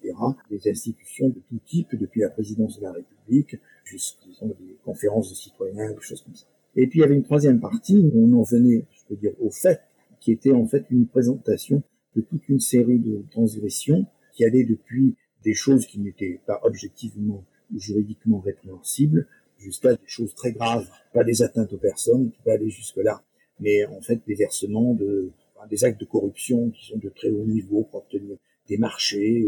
Des 0.51 0.69
institutions 0.69 1.29
de 1.29 1.41
tout 1.49 1.61
type, 1.65 1.95
depuis 1.97 2.21
la 2.21 2.31
présidence 2.31 2.79
de 2.79 2.85
la 2.85 2.93
République 2.93 3.57
jusqu'à 3.85 4.47
des 4.47 4.77
conférences 4.85 5.31
de 5.31 5.35
citoyens, 5.35 5.91
des 5.91 6.01
choses 6.01 6.23
comme 6.23 6.35
ça. 6.35 6.47
Et 6.77 6.87
puis 6.87 6.99
il 6.99 7.03
y 7.03 7.05
avait 7.05 7.15
une 7.15 7.23
troisième 7.23 7.61
partie 7.61 7.99
où 7.99 8.13
on 8.15 8.33
en 8.33 8.43
venait, 8.43 8.85
je 8.91 9.05
peux 9.09 9.17
dire, 9.17 9.33
au 9.41 9.51
fait, 9.51 9.81
qui 10.21 10.33
était 10.33 10.53
en 10.53 10.67
fait 10.67 10.85
une 10.91 11.07
présentation 11.07 11.83
de 12.15 12.21
toute 12.21 12.49
une 12.49 12.61
série 12.61 12.99
de 12.99 13.25
transgressions 13.31 14.07
qui 14.37 14.45
allait 14.45 14.65
depuis 14.65 15.17
des 15.45 15.55
choses 15.55 15.87
qui 15.87 15.99
n'étaient 15.99 16.41
pas 16.47 16.61
objectivement 16.63 17.45
ou 17.75 17.81
juridiquement 17.81 18.41
répréhensibles 18.41 19.27
jusqu'à 19.59 19.95
des 19.95 20.07
choses 20.07 20.35
très 20.35 20.53
graves, 20.53 20.89
pas 21.13 21.25
des 21.25 21.43
atteintes 21.43 21.73
aux 21.73 21.79
personnes 21.79 22.31
qui 22.31 22.39
peuvent 22.45 22.69
jusque-là, 22.69 23.25
mais 23.59 23.85
en 23.87 24.01
fait 24.01 24.21
des 24.27 24.35
versements 24.35 24.95
de 24.95 25.33
des 25.71 25.85
actes 25.85 26.01
de 26.01 26.07
corruption 26.07 26.71
qui 26.71 26.87
sont 26.87 26.99
de 26.99 27.09
très 27.09 27.29
haut 27.29 27.45
niveau 27.45 27.85
pour 27.85 28.01
obtenir 28.01 28.37
des 28.69 28.79
marchés 28.79 29.45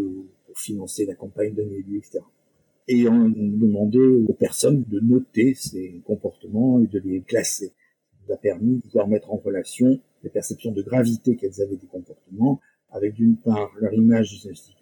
pour 0.46 0.58
financer 0.58 1.04
la 1.06 1.14
campagne 1.14 1.54
d'un 1.54 1.68
élu, 1.70 1.98
etc. 1.98 2.20
Et 2.88 3.06
on 3.06 3.28
demandait 3.28 3.98
aux 3.98 4.32
personnes 4.32 4.84
de 4.88 5.00
noter 5.00 5.54
ces 5.54 6.00
comportements 6.04 6.80
et 6.82 6.86
de 6.86 6.98
les 6.98 7.20
classer. 7.20 7.68
Ça 7.68 8.16
nous 8.26 8.34
a 8.34 8.36
permis 8.38 8.76
de 8.76 8.82
pouvoir 8.82 9.08
mettre 9.08 9.30
en 9.30 9.36
relation 9.36 10.00
les 10.24 10.30
perceptions 10.30 10.72
de 10.72 10.82
gravité 10.82 11.36
qu'elles 11.36 11.60
avaient 11.60 11.76
des 11.76 11.86
comportements 11.86 12.60
avec 12.90 13.14
d'une 13.14 13.36
part 13.36 13.70
leur 13.78 13.92
image 13.92 14.42
des 14.42 14.50
institutions 14.50 14.77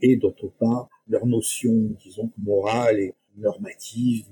et 0.00 0.16
d'autre 0.16 0.48
part 0.58 0.88
leur 1.08 1.26
notion, 1.26 1.74
disons, 2.02 2.30
morale 2.38 3.00
et 3.00 3.14
normative. 3.36 4.26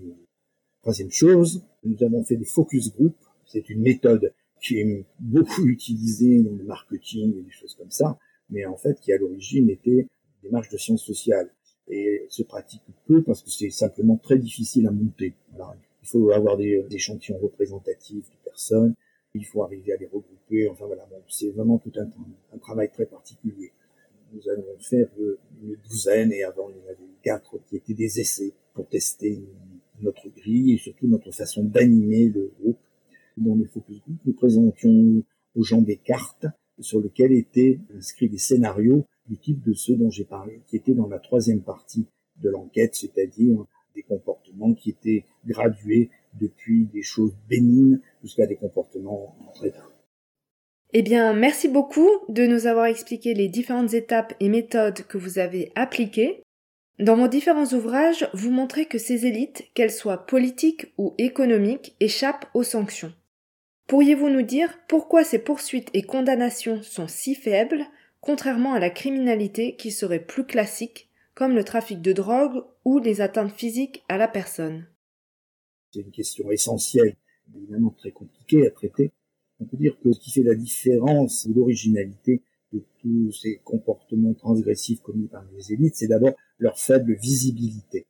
Troisième 0.80 1.10
chose, 1.10 1.64
nous 1.84 2.02
avons 2.02 2.24
fait 2.24 2.36
des 2.36 2.44
focus 2.44 2.94
group. 2.94 3.16
C'est 3.46 3.68
une 3.68 3.80
méthode 3.80 4.32
qui 4.62 4.78
est 4.78 5.04
beaucoup 5.18 5.66
utilisée 5.66 6.42
dans 6.42 6.54
le 6.54 6.64
marketing 6.64 7.36
et 7.38 7.42
des 7.42 7.50
choses 7.50 7.74
comme 7.74 7.90
ça, 7.90 8.18
mais 8.50 8.64
en 8.66 8.76
fait 8.76 9.00
qui 9.00 9.12
à 9.12 9.18
l'origine 9.18 9.70
était 9.70 9.90
une 9.90 10.08
démarche 10.42 10.68
de 10.68 10.76
sciences 10.76 11.04
sociales 11.04 11.50
et 11.88 12.26
se 12.28 12.42
pratique 12.42 12.82
peu 13.06 13.22
parce 13.22 13.42
que 13.42 13.50
c'est 13.50 13.70
simplement 13.70 14.16
très 14.16 14.38
difficile 14.38 14.86
à 14.86 14.90
monter. 14.90 15.34
il 16.02 16.08
faut 16.08 16.30
avoir 16.30 16.56
des, 16.56 16.84
échantillons 16.90 17.38
représentatifs 17.38 18.28
de 18.30 18.44
personnes, 18.44 18.94
il 19.34 19.44
faut 19.44 19.62
arriver 19.62 19.92
à 19.92 19.96
les 19.96 20.06
regrouper. 20.06 20.68
Enfin 20.68 20.86
voilà, 20.86 21.06
c'est 21.28 21.50
vraiment 21.50 21.78
tout 21.78 21.92
un, 21.96 22.58
travail 22.58 22.90
très 22.90 23.06
particulier. 23.06 23.72
Nous 24.32 24.48
allons 24.48 24.78
faire 24.78 25.08
une 25.62 25.76
douzaine 25.88 26.32
et 26.32 26.42
avant 26.42 26.68
il 26.70 26.76
y 26.76 26.80
en 26.80 26.90
avait 26.90 27.08
quatre 27.22 27.58
qui 27.66 27.76
étaient 27.76 27.94
des 27.94 28.20
essais 28.20 28.52
pour 28.74 28.88
tester 28.88 29.42
notre 30.00 30.28
grille 30.28 30.74
et 30.74 30.78
surtout 30.78 31.08
notre 31.08 31.30
façon 31.32 31.64
d'animer 31.64 32.28
le 32.28 32.52
groupe. 32.60 32.78
Dans 33.36 33.54
les 33.54 33.66
focus 33.66 34.00
group, 34.00 34.16
nous 34.24 34.32
présentions 34.32 35.22
aux 35.54 35.62
gens 35.62 35.82
des 35.82 35.96
cartes 35.96 36.46
sur 36.80 37.00
lesquelles 37.00 37.32
étaient 37.32 37.80
inscrits 37.96 38.28
des 38.28 38.38
scénarios 38.38 39.06
du 39.28 39.38
type 39.38 39.62
de 39.62 39.72
ceux 39.72 39.96
dont 39.96 40.10
j'ai 40.10 40.24
parlé, 40.24 40.62
qui 40.66 40.76
étaient 40.76 40.94
dans 40.94 41.08
la 41.08 41.18
troisième 41.18 41.62
partie 41.62 42.06
de 42.42 42.50
l'enquête, 42.50 42.94
c'est-à-dire 42.94 43.64
des 43.94 44.02
comportements 44.02 44.74
qui 44.74 44.90
étaient 44.90 45.24
gradués 45.46 46.10
depuis 46.40 46.86
des 46.86 47.02
choses 47.02 47.34
bénignes 47.48 48.00
jusqu'à 48.22 48.46
des 48.46 48.56
comportements 48.56 49.36
très. 49.54 49.72
Eh 50.94 51.02
bien, 51.02 51.34
merci 51.34 51.68
beaucoup 51.68 52.08
de 52.28 52.46
nous 52.46 52.66
avoir 52.66 52.86
expliqué 52.86 53.34
les 53.34 53.48
différentes 53.48 53.92
étapes 53.92 54.34
et 54.40 54.48
méthodes 54.48 55.02
que 55.02 55.18
vous 55.18 55.38
avez 55.38 55.70
appliquées. 55.74 56.42
Dans 56.98 57.16
vos 57.16 57.28
différents 57.28 57.72
ouvrages, 57.74 58.28
vous 58.32 58.50
montrez 58.50 58.86
que 58.86 58.96
ces 58.96 59.26
élites, 59.26 59.68
qu'elles 59.74 59.92
soient 59.92 60.26
politiques 60.26 60.92
ou 60.96 61.14
économiques, 61.18 61.94
échappent 62.00 62.46
aux 62.54 62.62
sanctions. 62.62 63.12
Pourriez-vous 63.86 64.30
nous 64.30 64.42
dire 64.42 64.78
pourquoi 64.88 65.24
ces 65.24 65.38
poursuites 65.38 65.90
et 65.92 66.02
condamnations 66.02 66.82
sont 66.82 67.06
si 67.06 67.34
faibles, 67.34 67.84
contrairement 68.20 68.72
à 68.72 68.80
la 68.80 68.90
criminalité 68.90 69.76
qui 69.76 69.90
serait 69.90 70.24
plus 70.24 70.44
classique, 70.44 71.10
comme 71.34 71.54
le 71.54 71.64
trafic 71.64 72.00
de 72.00 72.12
drogue 72.12 72.64
ou 72.84 72.98
les 72.98 73.20
atteintes 73.20 73.52
physiques 73.52 74.04
à 74.08 74.16
la 74.16 74.26
personne? 74.26 74.86
C'est 75.92 76.00
une 76.00 76.10
question 76.10 76.50
essentielle, 76.50 77.14
évidemment 77.54 77.90
très 77.90 78.10
compliquée 78.10 78.66
à 78.66 78.70
traiter. 78.70 79.12
On 79.60 79.64
peut 79.64 79.76
dire 79.76 79.98
que 80.00 80.12
ce 80.12 80.20
qui 80.20 80.30
fait 80.30 80.42
la 80.42 80.54
différence 80.54 81.46
ou 81.46 81.54
l'originalité 81.54 82.42
de 82.72 82.84
tous 83.00 83.32
ces 83.32 83.60
comportements 83.64 84.34
transgressifs 84.34 85.00
commis 85.00 85.26
par 85.26 85.44
les 85.56 85.72
élites, 85.72 85.96
c'est 85.96 86.06
d'abord 86.06 86.34
leur 86.58 86.78
faible 86.78 87.14
visibilité. 87.14 88.06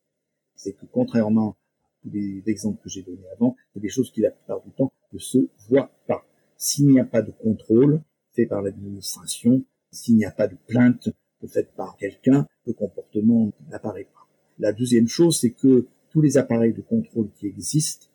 C'est 0.54 0.72
que 0.72 0.86
contrairement 0.90 1.56
les 2.04 2.42
exemples 2.46 2.82
que 2.82 2.88
j'ai 2.88 3.02
donnés 3.02 3.28
avant, 3.32 3.56
a 3.76 3.80
des 3.80 3.88
choses 3.88 4.10
qui 4.10 4.20
la 4.20 4.30
plupart 4.30 4.62
du 4.62 4.70
temps 4.70 4.92
ne 5.12 5.18
se 5.18 5.48
voient 5.68 5.90
pas. 6.06 6.26
S'il 6.56 6.88
n'y 6.88 7.00
a 7.00 7.04
pas 7.04 7.22
de 7.22 7.30
contrôle 7.30 8.02
fait 8.32 8.46
par 8.46 8.62
l'administration, 8.62 9.64
s'il 9.90 10.16
n'y 10.16 10.24
a 10.24 10.30
pas 10.30 10.48
de 10.48 10.56
plainte 10.66 11.08
faite 11.46 11.72
par 11.76 11.96
quelqu'un, 11.96 12.46
le 12.66 12.72
comportement 12.72 13.52
n'apparaît 13.70 14.08
pas. 14.12 14.26
La 14.58 14.72
deuxième 14.72 15.06
chose, 15.06 15.38
c'est 15.40 15.52
que 15.52 15.86
tous 16.10 16.20
les 16.20 16.36
appareils 16.36 16.72
de 16.72 16.82
contrôle 16.82 17.30
qui 17.38 17.46
existent, 17.46 18.07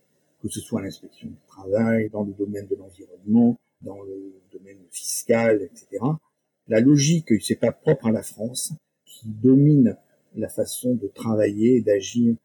que 0.43 0.49
ce 0.49 0.59
soit 0.59 0.81
l'inspection 0.81 1.29
du 1.29 1.39
travail, 1.47 2.09
dans 2.09 2.25
le 2.25 2.33
domaine 2.33 2.67
de 2.67 2.75
l'environnement, 2.75 3.57
dans 3.81 4.01
le 4.03 4.41
domaine 4.51 4.79
fiscal, 4.91 5.61
etc., 5.61 6.03
la 6.67 6.81
logique, 6.81 7.41
c'est 7.41 7.55
pas 7.59 7.71
propre 7.71 8.07
à 8.07 8.11
la 8.11 8.23
France, 8.23 8.73
qui 9.05 9.27
domine 9.27 9.97
la 10.35 10.49
façon 10.49 10.95
de 10.95 11.07
travailler 11.07 11.81
d'agir 11.81 12.35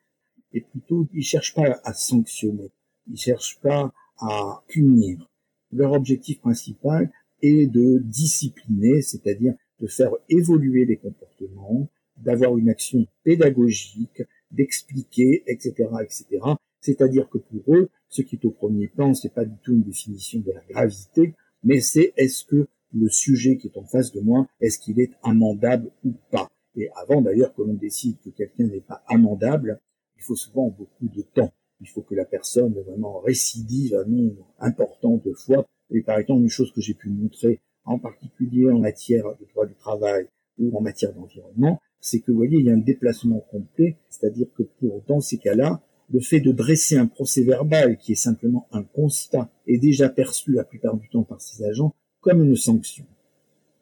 et 0.52 0.60
plutôt 0.60 1.08
ils 1.12 1.24
cherchent 1.24 1.54
pas 1.54 1.80
à 1.84 1.92
sanctionner, 1.92 2.70
ils 3.08 3.18
cherchent 3.18 3.58
pas 3.60 3.92
à 4.18 4.62
punir. 4.68 5.28
Leur 5.72 5.92
objectif 5.92 6.40
principal 6.40 7.10
est 7.42 7.66
de 7.66 7.98
discipliner, 7.98 9.02
c'est-à-dire 9.02 9.54
de 9.80 9.86
faire 9.86 10.12
évoluer 10.28 10.84
les 10.84 10.96
comportements, 10.96 11.88
d'avoir 12.16 12.58
une 12.58 12.68
action 12.68 13.06
pédagogique, 13.24 14.22
d'expliquer, 14.50 15.44
etc., 15.46 15.88
etc. 16.02 16.40
C'est-à-dire 16.80 17.28
que 17.28 17.38
pour 17.38 17.74
eux, 17.74 17.88
ce 18.08 18.22
qui 18.22 18.36
est 18.36 18.44
au 18.44 18.50
premier 18.50 18.88
plan, 18.88 19.14
c'est 19.14 19.34
pas 19.34 19.44
du 19.44 19.56
tout 19.62 19.72
une 19.72 19.82
définition 19.82 20.40
de 20.40 20.52
la 20.52 20.62
gravité, 20.68 21.34
mais 21.62 21.80
c'est 21.80 22.12
est-ce 22.16 22.44
que 22.44 22.68
le 22.92 23.08
sujet 23.08 23.56
qui 23.56 23.68
est 23.68 23.76
en 23.76 23.84
face 23.84 24.12
de 24.12 24.20
moi, 24.20 24.46
est-ce 24.60 24.78
qu'il 24.78 25.00
est 25.00 25.12
amendable 25.22 25.90
ou 26.04 26.12
pas 26.30 26.48
Et 26.76 26.88
avant 26.96 27.20
d'ailleurs 27.20 27.54
que 27.54 27.62
l'on 27.62 27.74
décide 27.74 28.18
que 28.20 28.30
quelqu'un 28.30 28.66
n'est 28.66 28.80
pas 28.80 29.02
amendable, 29.08 29.80
il 30.16 30.22
faut 30.22 30.36
souvent 30.36 30.68
beaucoup 30.68 31.08
de 31.08 31.22
temps. 31.22 31.52
Il 31.80 31.88
faut 31.88 32.02
que 32.02 32.14
la 32.14 32.24
personne 32.24 32.74
vraiment 32.74 33.20
récidive 33.20 33.94
un 33.94 34.04
nombre 34.04 34.52
important 34.58 35.20
de 35.24 35.32
fois. 35.32 35.64
Et 35.90 36.02
par 36.02 36.18
exemple, 36.18 36.42
une 36.42 36.48
chose 36.48 36.72
que 36.72 36.80
j'ai 36.80 36.94
pu 36.94 37.08
montrer, 37.08 37.60
en 37.84 37.98
particulier 37.98 38.70
en 38.70 38.78
matière 38.78 39.24
de 39.40 39.46
droit 39.52 39.66
du 39.66 39.74
travail 39.74 40.26
ou 40.58 40.76
en 40.76 40.80
matière 40.80 41.12
d'environnement, 41.14 41.80
c'est 42.00 42.20
que, 42.20 42.30
vous 42.30 42.38
voyez, 42.38 42.58
il 42.58 42.66
y 42.66 42.70
a 42.70 42.74
un 42.74 42.78
déplacement 42.78 43.40
complet, 43.50 43.96
c'est-à-dire 44.08 44.46
que 44.56 44.62
pour, 44.62 45.02
dans 45.06 45.20
ces 45.20 45.38
cas-là, 45.38 45.82
le 46.10 46.20
fait 46.20 46.40
de 46.40 46.52
dresser 46.52 46.96
un 46.96 47.06
procès 47.06 47.42
verbal 47.42 47.98
qui 47.98 48.12
est 48.12 48.16
simplement 48.16 48.66
un 48.72 48.82
constat 48.82 49.50
est 49.66 49.78
déjà 49.78 50.08
perçu 50.08 50.52
la 50.52 50.64
plupart 50.64 50.96
du 50.96 51.08
temps 51.08 51.24
par 51.24 51.40
ces 51.40 51.64
agents 51.64 51.94
comme 52.20 52.42
une 52.42 52.56
sanction. 52.56 53.06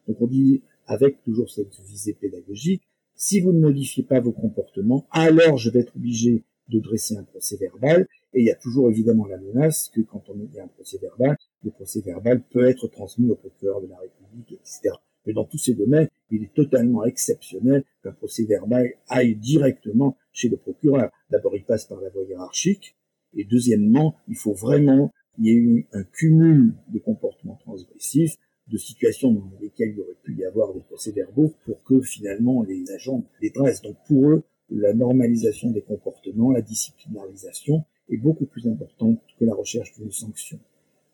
Donc 0.07 0.21
on 0.21 0.27
dit, 0.27 0.61
avec 0.85 1.21
toujours 1.23 1.49
cette 1.49 1.79
visée 1.87 2.13
pédagogique, 2.13 2.83
si 3.15 3.39
vous 3.39 3.51
ne 3.51 3.59
modifiez 3.59 4.03
pas 4.03 4.19
vos 4.19 4.31
comportements, 4.31 5.07
alors 5.11 5.57
je 5.57 5.69
vais 5.69 5.79
être 5.79 5.95
obligé 5.95 6.43
de 6.69 6.79
dresser 6.79 7.17
un 7.17 7.23
procès 7.23 7.57
verbal. 7.57 8.07
Et 8.33 8.41
il 8.41 8.45
y 8.45 8.51
a 8.51 8.55
toujours 8.55 8.89
évidemment 8.89 9.25
la 9.25 9.37
menace 9.37 9.89
que 9.89 10.01
quand 10.01 10.23
on 10.29 10.33
a 10.33 10.63
un 10.63 10.67
procès 10.67 10.97
verbal, 11.01 11.37
le 11.63 11.71
procès 11.71 12.01
verbal 12.01 12.43
peut 12.51 12.67
être 12.67 12.87
transmis 12.87 13.29
au 13.31 13.35
procureur 13.35 13.81
de 13.81 13.87
la 13.87 13.97
République, 13.97 14.51
etc. 14.51 14.95
Mais 15.25 15.33
dans 15.33 15.45
tous 15.45 15.57
ces 15.57 15.73
domaines, 15.73 16.07
il 16.29 16.43
est 16.43 16.53
totalement 16.53 17.03
exceptionnel 17.05 17.83
qu'un 18.03 18.11
procès 18.11 18.43
verbal 18.43 18.93
aille 19.09 19.35
directement 19.35 20.17
chez 20.37 20.49
le 20.49 20.57
procureur. 20.57 21.09
D'abord, 21.31 21.55
il 21.55 21.65
passe 21.65 21.85
par 21.85 21.99
la 21.99 22.09
voie 22.09 22.23
hiérarchique. 22.23 22.95
Et 23.35 23.43
deuxièmement, 23.43 24.15
il 24.27 24.35
faut 24.35 24.53
vraiment 24.53 25.11
qu'il 25.35 25.45
y 25.45 25.49
ait 25.49 25.55
eu 25.55 25.87
un 25.91 26.03
cumul 26.03 26.75
de 26.93 26.99
comportements 26.99 27.59
transgressifs 27.63 28.35
de 28.67 28.77
situations 28.77 29.31
dans 29.31 29.49
lesquelles 29.61 29.93
il 29.95 30.01
aurait 30.01 30.17
pu 30.23 30.35
y 30.37 30.45
avoir 30.45 30.73
des 30.73 30.81
procès-verbaux 30.81 31.53
pour 31.65 31.81
que 31.83 32.01
finalement 32.01 32.63
les 32.63 32.91
agents 32.91 33.23
les 33.41 33.49
dressent. 33.49 33.81
Donc 33.81 33.95
pour 34.07 34.29
eux, 34.29 34.43
la 34.69 34.93
normalisation 34.93 35.71
des 35.71 35.81
comportements, 35.81 36.51
la 36.51 36.61
disciplinarisation 36.61 37.85
est 38.09 38.17
beaucoup 38.17 38.45
plus 38.45 38.67
importante 38.67 39.19
que 39.39 39.45
la 39.45 39.55
recherche 39.55 39.93
d'une 39.97 40.11
sanction. 40.11 40.59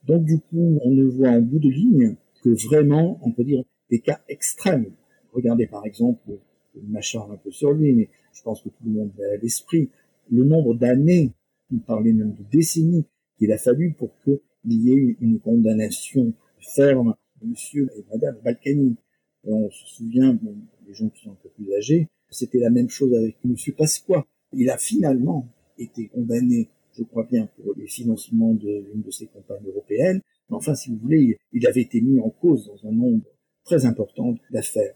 Donc 0.05 0.25
du 0.25 0.39
coup, 0.39 0.79
on 0.83 0.91
ne 0.91 1.05
voit 1.05 1.29
en 1.29 1.41
bout 1.41 1.59
de 1.59 1.69
ligne 1.69 2.15
que 2.43 2.49
vraiment, 2.67 3.19
on 3.21 3.31
peut 3.31 3.43
dire, 3.43 3.63
des 3.89 3.99
cas 3.99 4.19
extrêmes. 4.27 4.91
Regardez 5.31 5.67
par 5.67 5.85
exemple, 5.85 6.39
je 6.75 6.81
m'acharne 6.87 7.31
un 7.31 7.37
peu 7.37 7.51
sur 7.51 7.71
lui, 7.71 7.93
mais 7.93 8.09
je 8.33 8.41
pense 8.43 8.61
que 8.61 8.69
tout 8.69 8.83
le 8.85 8.91
monde 8.91 9.11
a 9.19 9.33
à 9.33 9.37
l'esprit, 9.37 9.89
le 10.29 10.43
nombre 10.43 10.75
d'années, 10.75 11.31
on 11.73 11.79
parlait 11.79 12.13
même 12.13 12.33
de 12.33 12.43
décennies, 12.51 13.05
qu'il 13.37 13.51
a 13.51 13.57
fallu 13.57 13.93
pour 13.93 14.11
qu'il 14.23 14.39
y 14.65 14.91
ait 14.91 15.17
une 15.21 15.39
condamnation 15.39 16.33
ferme 16.75 17.15
monsieur 17.41 17.89
et 17.97 18.05
madame 18.11 18.37
Balkany. 18.43 18.95
on 19.45 19.69
se 19.69 19.85
souvient, 19.95 20.33
bon, 20.33 20.55
les 20.87 20.93
gens 20.93 21.09
qui 21.09 21.23
sont 21.23 21.31
un 21.31 21.37
peu 21.41 21.49
plus 21.49 21.73
âgés, 21.75 22.07
c'était 22.29 22.59
la 22.59 22.69
même 22.69 22.89
chose 22.89 23.13
avec 23.13 23.37
monsieur 23.43 23.73
Pasqua. 23.73 24.25
Il 24.53 24.69
a 24.69 24.77
finalement 24.77 25.49
été 25.77 26.07
condamné, 26.07 26.69
je 26.97 27.03
crois 27.03 27.27
bien, 27.29 27.47
pour 27.57 27.73
les 27.75 27.87
financements 27.87 28.53
d'une 28.53 29.01
de 29.01 29.11
ses 29.11 29.27
campagnes 29.27 29.67
européennes. 29.67 30.21
Mais 30.49 30.55
enfin, 30.55 30.75
si 30.75 30.91
vous 30.91 30.97
voulez, 30.97 31.37
il 31.51 31.67
avait 31.67 31.81
été 31.81 32.01
mis 32.01 32.19
en 32.19 32.29
cause 32.29 32.67
dans 32.67 32.87
un 32.87 32.91
nombre 32.91 33.25
très 33.65 33.85
important 33.85 34.35
d'affaires. 34.51 34.95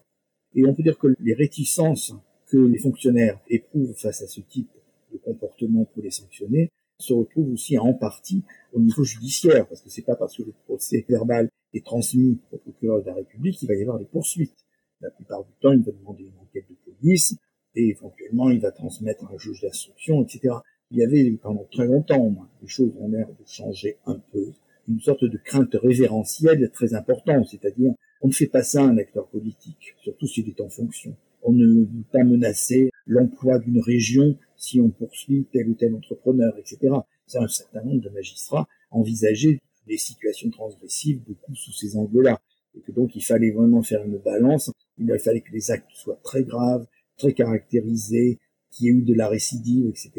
Et 0.55 0.65
on 0.65 0.73
peut 0.73 0.83
dire 0.83 0.97
que 0.97 1.07
les 1.19 1.33
réticences 1.33 2.13
que 2.47 2.57
les 2.57 2.79
fonctionnaires 2.79 3.39
éprouvent 3.49 3.95
face 3.95 4.21
à 4.21 4.27
ce 4.27 4.41
type 4.41 4.69
de 5.11 5.17
comportement 5.17 5.85
pour 5.85 6.03
les 6.03 6.11
sanctionner 6.11 6.71
se 6.99 7.13
retrouvent 7.13 7.53
aussi 7.53 7.77
en 7.77 7.93
partie 7.93 8.43
au 8.73 8.79
niveau 8.79 9.03
judiciaire, 9.03 9.67
parce 9.67 9.81
que 9.81 9.89
c'est 9.89 10.01
pas 10.01 10.15
parce 10.15 10.35
que 10.35 10.43
le 10.43 10.53
procès 10.65 11.05
verbal 11.07 11.49
est 11.73 11.85
transmis 11.85 12.39
au 12.51 12.57
procureur 12.57 13.01
de 13.01 13.07
la 13.07 13.13
République 13.13 13.57
qu'il 13.57 13.67
va 13.67 13.75
y 13.75 13.81
avoir 13.81 13.99
des 13.99 14.05
poursuites. 14.05 14.65
La 15.01 15.11
plupart 15.11 15.43
du 15.43 15.51
temps, 15.61 15.73
il 15.73 15.83
va 15.83 15.91
demander 15.91 16.23
une 16.23 16.39
enquête 16.41 16.65
de 16.69 16.75
police, 16.91 17.35
et 17.75 17.89
éventuellement, 17.89 18.49
il 18.49 18.59
va 18.59 18.71
transmettre 18.71 19.31
un 19.31 19.37
juge 19.37 19.61
d'instruction, 19.61 20.23
etc. 20.23 20.55
Il 20.89 20.97
y 20.97 21.03
avait 21.03 21.37
pendant 21.41 21.65
très 21.71 21.85
longtemps, 21.85 22.33
les 22.61 22.67
choses 22.67 22.93
ont 22.99 23.09
l'air 23.09 23.27
de 23.27 23.45
changer 23.45 23.97
un 24.05 24.19
peu, 24.31 24.53
une 24.87 24.99
sorte 24.99 25.23
de 25.23 25.37
crainte 25.37 25.75
révérentielle 25.75 26.71
très 26.71 26.95
importante, 26.95 27.47
c'est-à-dire 27.47 27.93
On 28.21 28.27
ne 28.27 28.33
fait 28.33 28.47
pas 28.47 28.63
ça 28.63 28.81
à 28.81 28.87
un 28.87 28.97
acteur 28.97 29.27
politique, 29.27 29.93
surtout 30.01 30.27
s'il 30.27 30.49
est 30.49 30.61
en 30.61 30.69
fonction. 30.69 31.15
On 31.43 31.53
ne 31.53 31.85
veut 31.85 32.03
pas 32.11 32.23
menacer 32.23 32.91
l'emploi 33.05 33.59
d'une 33.59 33.81
région 33.81 34.37
si 34.57 34.81
on 34.81 34.89
poursuit 34.89 35.45
tel 35.51 35.69
ou 35.69 35.75
tel 35.75 35.95
entrepreneur, 35.95 36.57
etc. 36.57 36.93
C'est 37.25 37.39
un 37.39 37.47
certain 37.47 37.83
nombre 37.83 38.01
de 38.01 38.09
magistrats 38.09 38.67
envisager 38.91 39.61
des 39.87 39.97
situations 39.97 40.49
transgressives 40.49 41.21
beaucoup 41.25 41.55
sous 41.55 41.73
ces 41.73 41.95
angles-là. 41.95 42.41
Et 42.75 42.81
que 42.81 42.91
donc 42.91 43.15
il 43.15 43.23
fallait 43.23 43.51
vraiment 43.51 43.81
faire 43.81 44.03
une 44.03 44.17
balance. 44.17 44.71
Il 44.97 45.07
fallait 45.19 45.41
que 45.41 45.51
les 45.51 45.71
actes 45.71 45.89
soient 45.93 46.19
très 46.23 46.43
graves, 46.43 46.85
très 47.17 47.33
caractérisés, 47.33 48.39
qu'il 48.71 48.85
y 48.85 48.89
ait 48.89 48.93
eu 48.93 49.01
de 49.03 49.13
la 49.13 49.27
récidive, 49.27 49.87
etc. 49.87 50.11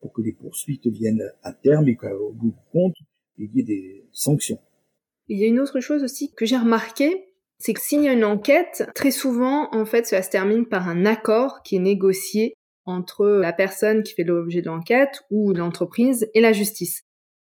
pour 0.00 0.12
que 0.12 0.22
les 0.22 0.32
poursuites 0.32 0.86
viennent 0.86 1.30
à 1.42 1.52
terme 1.52 1.88
et 1.88 1.96
qu'au 1.96 2.32
bout 2.32 2.50
du 2.50 2.70
compte, 2.72 2.96
il 3.38 3.50
y 3.54 3.60
ait 3.60 3.64
des 3.64 4.04
sanctions. 4.12 4.58
Il 5.28 5.38
y 5.38 5.44
a 5.44 5.48
une 5.48 5.58
autre 5.58 5.80
chose 5.80 6.02
aussi 6.04 6.32
que 6.32 6.44
j'ai 6.44 6.58
remarqué, 6.58 7.33
c'est 7.58 7.72
que 7.72 7.80
s'il 7.80 8.06
une 8.06 8.24
enquête, 8.24 8.88
très 8.94 9.10
souvent, 9.10 9.68
en 9.72 9.84
fait, 9.84 10.06
cela 10.06 10.22
se 10.22 10.30
termine 10.30 10.66
par 10.66 10.88
un 10.88 11.06
accord 11.06 11.62
qui 11.62 11.76
est 11.76 11.80
négocié 11.80 12.54
entre 12.86 13.26
la 13.26 13.52
personne 13.52 14.02
qui 14.02 14.14
fait 14.14 14.24
l'objet 14.24 14.60
de 14.60 14.66
l'enquête 14.66 15.22
ou 15.30 15.52
l'entreprise 15.52 16.28
et 16.34 16.40
la 16.40 16.52
justice. 16.52 17.02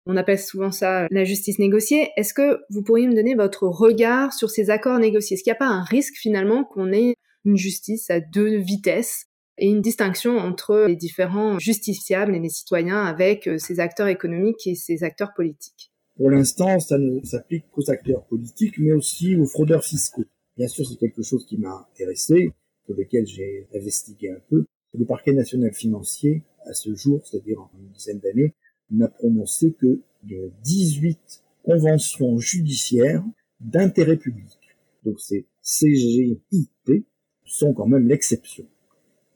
On 0.06 0.16
appelle 0.16 0.38
souvent 0.38 0.72
ça 0.72 1.06
la 1.10 1.24
justice 1.24 1.58
négociée. 1.58 2.10
Est-ce 2.16 2.32
que 2.32 2.60
vous 2.70 2.82
pourriez 2.82 3.06
me 3.06 3.14
donner 3.14 3.34
votre 3.34 3.64
regard 3.64 4.32
sur 4.32 4.50
ces 4.50 4.70
accords 4.70 4.98
négociés? 4.98 5.34
Est-ce 5.34 5.44
qu'il 5.44 5.50
n'y 5.50 5.56
a 5.56 5.58
pas 5.58 5.66
un 5.66 5.82
risque 5.84 6.16
finalement 6.16 6.64
qu'on 6.64 6.92
ait 6.92 7.14
une 7.44 7.56
justice 7.56 8.08
à 8.10 8.20
deux 8.20 8.56
vitesses 8.56 9.26
et 9.58 9.66
une 9.66 9.82
distinction 9.82 10.38
entre 10.38 10.86
les 10.88 10.96
différents 10.96 11.58
justiciables 11.58 12.34
et 12.34 12.40
les 12.40 12.48
citoyens 12.48 13.04
avec 13.04 13.46
euh, 13.46 13.58
ces 13.58 13.80
acteurs 13.80 14.06
économiques 14.06 14.66
et 14.66 14.74
ces 14.74 15.04
acteurs 15.04 15.34
politiques? 15.34 15.90
Pour 16.18 16.30
l'instant, 16.30 16.80
ça 16.80 16.98
ne 16.98 17.24
s'applique 17.24 17.70
qu'aux 17.70 17.88
acteurs 17.90 18.26
politiques, 18.26 18.74
mais 18.78 18.90
aussi 18.90 19.36
aux 19.36 19.46
fraudeurs 19.46 19.84
fiscaux. 19.84 20.24
Bien 20.56 20.66
sûr, 20.66 20.84
c'est 20.84 20.98
quelque 20.98 21.22
chose 21.22 21.46
qui 21.46 21.56
m'a 21.56 21.88
intéressé, 21.92 22.50
sur 22.84 22.96
lequel 22.96 23.24
j'ai 23.24 23.68
investigué 23.72 24.30
un 24.30 24.40
peu. 24.50 24.64
Le 24.98 25.04
parquet 25.04 25.32
national 25.32 25.72
financier, 25.72 26.42
à 26.66 26.74
ce 26.74 26.92
jour, 26.92 27.24
c'est-à-dire 27.24 27.60
en 27.60 27.70
une 27.78 27.92
dizaine 27.92 28.18
d'années, 28.18 28.54
n'a 28.90 29.06
prononcé 29.06 29.74
que 29.74 30.00
de 30.24 30.50
18 30.64 31.44
conventions 31.62 32.36
judiciaires 32.38 33.24
d'intérêt 33.60 34.16
public. 34.16 34.58
Donc 35.04 35.20
ces 35.20 35.46
CGIP 35.62 37.06
sont 37.44 37.72
quand 37.74 37.86
même 37.86 38.08
l'exception. 38.08 38.66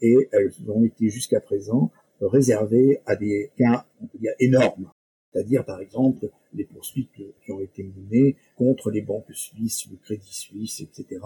Et 0.01 0.17
elles 0.33 0.53
ont 0.69 0.85
été 0.85 1.11
jusqu'à 1.11 1.41
présent 1.41 1.93
réservées 2.21 3.01
à 3.07 3.15
des 3.15 3.53
cas, 3.57 3.87
on 4.01 4.07
peut 4.07 4.19
dire, 4.19 4.33
énormes. 4.41 4.91
C'est-à-dire, 5.33 5.65
par 5.65 5.81
exemple, 5.81 6.29
les 6.53 6.65
poursuites 6.65 7.11
qui 7.13 7.53
ont 7.53 7.61
été 7.61 7.83
menées 7.83 8.37
contre 8.57 8.91
les 8.91 9.01
banques 9.01 9.33
suisses, 9.33 9.89
le 9.91 9.97
Crédit 9.97 10.35
Suisse, 10.35 10.81
etc. 10.81 11.21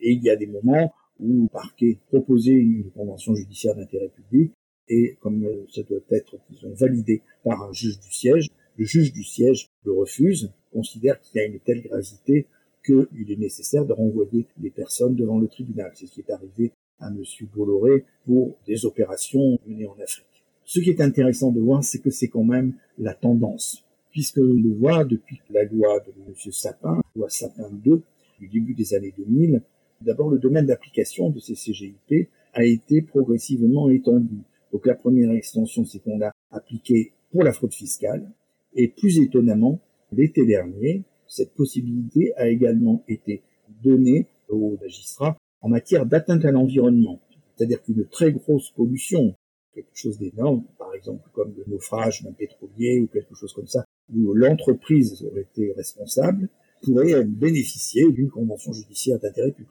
Et 0.00 0.12
il 0.12 0.22
y 0.22 0.30
a 0.30 0.36
des 0.36 0.46
moments 0.46 0.92
où 1.20 1.44
le 1.44 1.48
parquet 1.48 1.98
proposait 2.08 2.52
une 2.52 2.90
convention 2.90 3.34
judiciaire 3.34 3.74
d'intérêt 3.74 4.08
public 4.08 4.52
et 4.88 5.16
comme 5.20 5.46
ça 5.72 5.82
doit 5.82 5.98
être, 6.10 6.36
disons, 6.50 6.72
validé 6.74 7.22
par 7.42 7.62
un 7.62 7.72
juge 7.72 7.98
du 8.00 8.12
siège, 8.12 8.50
le 8.76 8.84
juge 8.84 9.12
du 9.12 9.24
siège 9.24 9.68
le 9.84 9.92
refuse, 9.92 10.52
considère 10.72 11.18
qu'il 11.20 11.40
y 11.40 11.44
a 11.44 11.46
une 11.46 11.60
telle 11.60 11.82
gravité 11.82 12.46
qu'il 12.84 13.32
est 13.32 13.38
nécessaire 13.38 13.84
de 13.84 13.92
renvoyer 13.92 14.46
les 14.60 14.70
personnes 14.70 15.16
devant 15.16 15.38
le 15.38 15.48
tribunal. 15.48 15.90
C'est 15.94 16.06
ce 16.06 16.12
qui 16.12 16.20
est 16.20 16.30
arrivé 16.30 16.72
à 17.00 17.08
M. 17.08 17.22
Bolloré 17.54 18.04
pour 18.24 18.56
des 18.66 18.84
opérations 18.84 19.58
menées 19.66 19.86
en 19.86 19.98
Afrique. 20.00 20.35
Ce 20.68 20.80
qui 20.80 20.90
est 20.90 21.00
intéressant 21.00 21.52
de 21.52 21.60
voir, 21.60 21.84
c'est 21.84 22.00
que 22.00 22.10
c'est 22.10 22.26
quand 22.26 22.42
même 22.42 22.74
la 22.98 23.14
tendance, 23.14 23.84
puisque 24.10 24.38
on 24.38 24.52
le 24.52 24.74
voit 24.74 25.04
depuis 25.04 25.40
la 25.50 25.62
loi 25.62 26.00
de 26.00 26.12
M. 26.26 26.34
Sapin, 26.50 27.00
loi 27.14 27.28
Sapin 27.28 27.70
2, 27.70 28.02
du 28.40 28.48
début 28.48 28.74
des 28.74 28.92
années 28.94 29.14
2000, 29.16 29.62
d'abord 30.00 30.28
le 30.28 30.40
domaine 30.40 30.66
d'application 30.66 31.30
de 31.30 31.38
ces 31.38 31.54
CGIP 31.54 32.28
a 32.52 32.64
été 32.64 33.00
progressivement 33.00 33.88
étendu. 33.90 34.38
Donc 34.72 34.86
la 34.86 34.96
première 34.96 35.30
extension, 35.30 35.84
c'est 35.84 36.00
qu'on 36.00 36.18
l'a 36.18 36.32
appliqué 36.50 37.12
pour 37.30 37.44
la 37.44 37.52
fraude 37.52 37.72
fiscale. 37.72 38.28
Et 38.74 38.88
plus 38.88 39.20
étonnamment, 39.20 39.78
l'été 40.10 40.44
dernier, 40.44 41.04
cette 41.28 41.54
possibilité 41.54 42.34
a 42.34 42.48
également 42.48 43.04
été 43.06 43.42
donnée 43.84 44.26
aux 44.48 44.76
magistrats 44.80 45.36
en 45.60 45.68
matière 45.68 46.06
d'atteinte 46.06 46.44
à 46.44 46.50
l'environnement. 46.50 47.20
C'est-à-dire 47.54 47.82
qu'une 47.84 48.04
très 48.06 48.32
grosse 48.32 48.70
pollution, 48.70 49.36
quelque 49.76 49.94
chose 49.94 50.18
d'énorme, 50.18 50.64
par 50.78 50.94
exemple 50.94 51.28
comme 51.32 51.54
le 51.56 51.64
naufrage 51.66 52.22
d'un 52.22 52.32
pétrolier 52.32 53.00
ou 53.00 53.06
quelque 53.06 53.34
chose 53.34 53.52
comme 53.52 53.66
ça, 53.66 53.84
où 54.14 54.32
l'entreprise 54.32 55.22
aurait 55.24 55.42
été 55.42 55.72
responsable, 55.72 56.48
pourrait 56.82 57.24
bénéficier 57.24 58.10
d'une 58.10 58.30
convention 58.30 58.72
judiciaire 58.72 59.18
d'intérêt 59.18 59.52
public. 59.52 59.70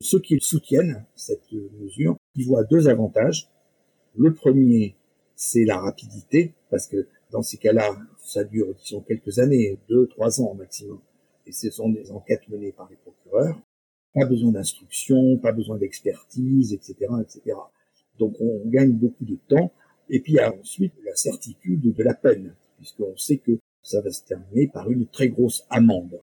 Ceux 0.00 0.20
qui 0.20 0.38
soutiennent 0.40 1.04
cette 1.14 1.52
mesure 1.80 2.16
y 2.34 2.44
voient 2.44 2.64
deux 2.64 2.88
avantages. 2.88 3.48
Le 4.16 4.32
premier, 4.32 4.96
c'est 5.36 5.64
la 5.64 5.78
rapidité, 5.78 6.54
parce 6.70 6.86
que 6.86 7.06
dans 7.30 7.42
ces 7.42 7.58
cas-là, 7.58 7.96
ça 8.18 8.44
dure, 8.44 8.74
disons, 8.74 9.00
quelques 9.00 9.38
années, 9.38 9.78
deux, 9.88 10.06
trois 10.06 10.40
ans 10.40 10.54
maximum. 10.54 11.00
Et 11.46 11.52
ce 11.52 11.70
sont 11.70 11.88
des 11.90 12.10
enquêtes 12.10 12.48
menées 12.48 12.72
par 12.72 12.88
les 12.90 12.96
procureurs. 12.96 13.58
Pas 14.14 14.26
besoin 14.26 14.52
d'instruction, 14.52 15.38
pas 15.38 15.52
besoin 15.52 15.78
d'expertise, 15.78 16.72
etc., 16.72 16.94
etc. 17.22 17.56
Donc 18.20 18.36
on 18.38 18.60
gagne 18.66 18.92
beaucoup 18.92 19.24
de 19.24 19.36
temps. 19.48 19.72
Et 20.08 20.20
puis 20.20 20.34
il 20.34 20.36
y 20.36 20.40
a 20.40 20.54
ensuite 20.54 20.92
la 21.04 21.16
certitude 21.16 21.94
de 21.94 22.02
la 22.02 22.14
peine, 22.14 22.54
puisqu'on 22.76 23.16
sait 23.16 23.38
que 23.38 23.58
ça 23.82 24.00
va 24.00 24.10
se 24.12 24.24
terminer 24.24 24.68
par 24.68 24.90
une 24.90 25.06
très 25.06 25.28
grosse 25.28 25.64
amende 25.70 26.20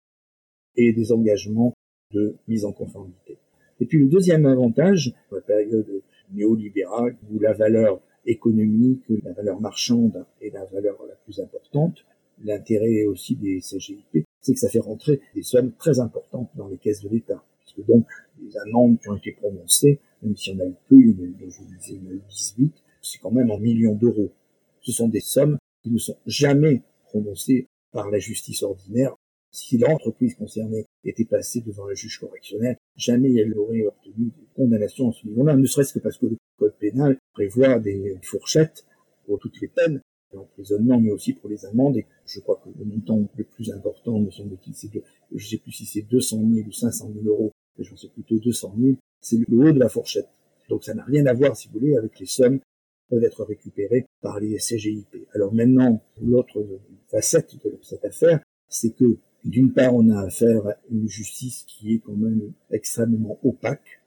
et 0.76 0.92
des 0.92 1.12
engagements 1.12 1.74
de 2.12 2.36
mise 2.46 2.64
en 2.64 2.72
conformité. 2.72 3.36
Et 3.80 3.86
puis 3.86 3.98
le 3.98 4.08
deuxième 4.08 4.46
avantage, 4.46 5.12
la 5.32 5.40
période 5.40 6.02
néolibérale, 6.32 7.16
où 7.30 7.38
la 7.38 7.52
valeur 7.52 8.00
économique, 8.26 9.04
la 9.24 9.32
valeur 9.32 9.60
marchande 9.60 10.24
est 10.40 10.50
la 10.50 10.64
valeur 10.66 10.98
la 11.08 11.14
plus 11.14 11.40
importante, 11.40 12.04
l'intérêt 12.44 13.04
aussi 13.06 13.34
des 13.34 13.60
CGIP, 13.60 14.24
c'est 14.40 14.54
que 14.54 14.60
ça 14.60 14.68
fait 14.68 14.78
rentrer 14.78 15.20
des 15.34 15.42
sommes 15.42 15.72
très 15.72 15.98
importantes 15.98 16.50
dans 16.54 16.68
les 16.68 16.78
caisses 16.78 17.02
de 17.02 17.08
l'État. 17.08 17.42
Puisque 17.74 17.86
donc, 17.86 18.06
les 18.40 18.56
amendes 18.58 18.98
qui 19.00 19.08
ont 19.08 19.16
été 19.16 19.32
prononcées, 19.32 20.00
même 20.22 20.36
si 20.36 20.50
on 20.50 20.60
a 20.60 20.66
eu 20.66 20.74
peu, 20.88 21.00
il 21.00 21.10
y 21.10 21.44
en 21.44 21.48
a 21.48 21.50
je 21.50 21.62
disais, 21.62 21.94
il 21.94 22.04
y 22.04 22.06
en 22.06 22.10
a 22.10 22.14
eu 22.14 22.22
18, 22.28 22.72
c'est 23.02 23.18
quand 23.18 23.30
même 23.30 23.50
en 23.50 23.58
millions 23.58 23.94
d'euros. 23.94 24.32
Ce 24.80 24.92
sont 24.92 25.08
des 25.08 25.20
sommes 25.20 25.58
qui 25.82 25.90
ne 25.90 25.98
sont 25.98 26.16
jamais 26.26 26.82
prononcées 27.04 27.66
par 27.92 28.10
la 28.10 28.18
justice 28.18 28.62
ordinaire 28.62 29.14
si 29.50 29.78
l'entreprise 29.78 30.34
concernée 30.34 30.86
était 31.04 31.24
passée 31.24 31.62
devant 31.62 31.88
un 31.88 31.94
juge 31.94 32.18
correctionnel, 32.18 32.76
jamais 32.96 33.34
elle 33.34 33.50
n'aurait 33.50 33.86
obtenu 33.86 34.26
de 34.26 34.54
condamnation 34.54 35.10
à 35.10 35.12
ce 35.12 35.26
niveau-là, 35.26 35.56
ne 35.56 35.66
serait-ce 35.66 35.94
que 35.94 35.98
parce 36.00 36.18
que 36.18 36.26
le 36.26 36.36
code 36.58 36.76
pénal 36.78 37.18
prévoit 37.32 37.78
des 37.78 38.18
fourchettes 38.22 38.86
pour 39.26 39.38
toutes 39.38 39.60
les 39.60 39.68
peines, 39.68 40.00
l'emprisonnement, 40.32 41.00
mais 41.00 41.10
aussi 41.10 41.32
pour 41.32 41.48
les 41.48 41.64
amendes. 41.64 41.96
Et 41.96 42.06
je 42.26 42.40
crois 42.40 42.60
que 42.62 42.70
le 42.78 42.84
montant 42.84 43.26
le 43.36 43.44
plus 43.44 43.70
important, 43.70 44.18
me 44.18 44.30
semble-t-il, 44.30 44.74
c'est 44.74 44.92
de, 44.92 45.02
je 45.34 45.48
sais 45.48 45.58
plus 45.58 45.72
si 45.72 45.86
c'est 45.86 46.02
200 46.02 46.36
000 46.54 46.68
ou 46.68 46.72
500 46.72 47.10
000 47.14 47.26
euros, 47.26 47.52
mais 47.78 47.84
je 47.84 47.90
pense 47.90 48.02
que 48.02 48.08
plutôt 48.08 48.38
200 48.38 48.74
000, 48.78 48.96
c'est 49.20 49.38
le 49.48 49.58
haut 49.58 49.72
de 49.72 49.78
la 49.78 49.88
fourchette. 49.88 50.28
Donc 50.68 50.84
ça 50.84 50.94
n'a 50.94 51.04
rien 51.04 51.24
à 51.26 51.32
voir, 51.32 51.56
si 51.56 51.68
vous 51.68 51.78
voulez, 51.78 51.96
avec 51.96 52.18
les 52.18 52.26
sommes 52.26 52.58
qui 52.58 52.64
peuvent 53.10 53.24
être 53.24 53.44
récupérées 53.44 54.06
par 54.20 54.40
les 54.40 54.58
CGIP. 54.58 55.28
Alors 55.34 55.54
maintenant, 55.54 56.02
l'autre 56.20 56.64
facette 57.08 57.56
de 57.64 57.78
cette 57.82 58.04
affaire, 58.04 58.40
c'est 58.68 58.94
que 58.94 59.18
d'une 59.44 59.72
part, 59.72 59.94
on 59.94 60.10
a 60.10 60.20
affaire 60.20 60.66
à 60.66 60.76
une 60.90 61.08
justice 61.08 61.64
qui 61.66 61.94
est 61.94 61.98
quand 62.00 62.16
même 62.16 62.52
extrêmement 62.70 63.38
opaque, 63.44 64.02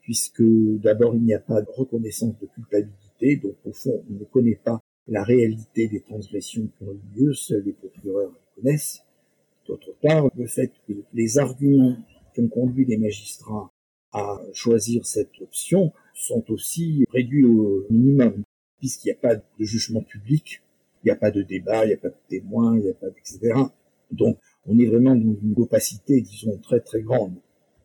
puisque 0.00 0.42
d'abord, 0.42 1.14
il 1.14 1.22
n'y 1.22 1.34
a 1.34 1.38
pas 1.38 1.62
de 1.62 1.70
reconnaissance 1.70 2.38
de 2.40 2.46
culpabilité, 2.46 3.36
donc 3.36 3.54
au 3.64 3.72
fond, 3.72 4.04
on 4.10 4.14
ne 4.14 4.24
connaît 4.24 4.60
pas 4.62 4.80
la 5.08 5.22
réalité 5.22 5.88
des 5.88 6.00
transgressions 6.00 6.66
qui 6.66 6.84
ont 6.84 6.92
eu 6.92 7.20
lieu, 7.20 7.32
seuls 7.32 7.62
les 7.64 7.72
procureurs 7.72 8.32
les 8.32 8.62
connaissent. 8.62 9.02
D'autre 9.66 9.94
part, 10.02 10.28
le 10.36 10.46
fait 10.46 10.72
que 10.88 10.92
les 11.14 11.38
arguments 11.38 11.96
qui 12.34 12.40
ont 12.40 12.48
conduit 12.48 12.84
les 12.84 12.96
magistrats 12.96 13.70
à 14.12 14.40
choisir 14.52 15.06
cette 15.06 15.40
option 15.40 15.92
sont 16.14 16.44
aussi 16.50 17.04
réduits 17.10 17.44
au 17.44 17.86
minimum, 17.90 18.42
puisqu'il 18.78 19.08
n'y 19.08 19.12
a 19.12 19.16
pas 19.16 19.36
de 19.36 19.64
jugement 19.64 20.02
public, 20.02 20.62
il 21.02 21.06
n'y 21.06 21.10
a 21.10 21.16
pas 21.16 21.30
de 21.30 21.42
débat, 21.42 21.84
il 21.84 21.88
n'y 21.88 21.94
a 21.94 21.98
pas 21.98 22.10
de 22.10 22.16
témoins, 22.28 22.76
il 22.76 22.84
n'y 22.84 22.90
a 22.90 22.94
pas 22.94 23.08
etc. 23.08 23.54
Donc, 24.10 24.38
on 24.66 24.78
est 24.78 24.86
vraiment 24.86 25.16
dans 25.16 25.34
une 25.42 25.54
opacité, 25.56 26.20
disons, 26.20 26.58
très 26.58 26.80
très 26.80 27.00
grande. 27.02 27.34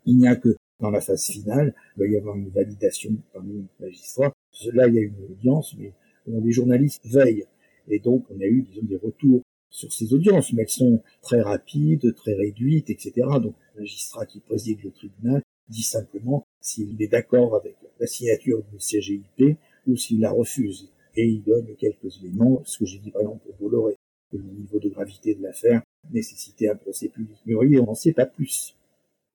Il 0.05 0.17
n'y 0.17 0.27
a 0.27 0.35
que 0.35 0.55
dans 0.79 0.91
la 0.91 1.01
phase 1.01 1.25
finale, 1.25 1.73
il 1.95 1.99
va 2.01 2.07
y 2.07 2.17
avoir 2.17 2.35
une 2.35 2.49
validation 2.49 3.11
parmi 3.33 3.53
les 3.53 3.85
magistrats. 3.85 4.33
Là, 4.73 4.87
il 4.87 4.95
y 4.95 4.99
a 4.99 5.01
une 5.01 5.23
audience, 5.31 5.75
mais 5.79 5.93
les 6.27 6.51
journalistes 6.51 7.05
veillent. 7.05 7.45
Et 7.87 7.99
donc, 7.99 8.25
on 8.29 8.39
a 8.39 8.45
eu, 8.45 8.61
disons, 8.61 8.85
des 8.85 8.97
retours 8.97 9.41
sur 9.69 9.91
ces 9.91 10.13
audiences, 10.13 10.53
mais 10.53 10.63
elles 10.63 10.69
sont 10.69 11.01
très 11.21 11.41
rapides, 11.41 12.13
très 12.15 12.33
réduites, 12.33 12.89
etc. 12.89 13.13
Donc, 13.41 13.55
le 13.75 13.81
magistrat 13.81 14.25
qui 14.25 14.39
préside 14.39 14.83
le 14.83 14.91
tribunal 14.91 15.41
dit 15.69 15.83
simplement 15.83 16.45
s'il 16.61 17.01
est 17.01 17.07
d'accord 17.07 17.55
avec 17.55 17.75
la 17.99 18.07
signature 18.07 18.63
du 18.71 18.77
CGIP 18.77 19.57
ou 19.85 19.95
s'il 19.95 20.21
la 20.21 20.31
refuse. 20.31 20.91
Et 21.15 21.25
il 21.25 21.43
donne 21.43 21.75
quelques 21.77 22.17
éléments, 22.21 22.61
ce 22.65 22.79
que 22.79 22.85
j'ai 22.85 22.99
dit 22.99 23.11
par 23.11 23.21
exemple 23.21 23.45
pour 23.45 23.55
Bolloré, 23.55 23.95
le 24.31 24.39
niveau 24.39 24.79
de 24.79 24.89
gravité 24.89 25.35
de 25.35 25.43
l'affaire 25.43 25.81
nécessiter 26.11 26.69
un 26.69 26.75
procès 26.75 27.09
public. 27.09 27.37
Oui, 27.45 27.79
on 27.79 27.85
n'en 27.85 27.95
sait 27.95 28.13
pas 28.13 28.25
plus. 28.25 28.75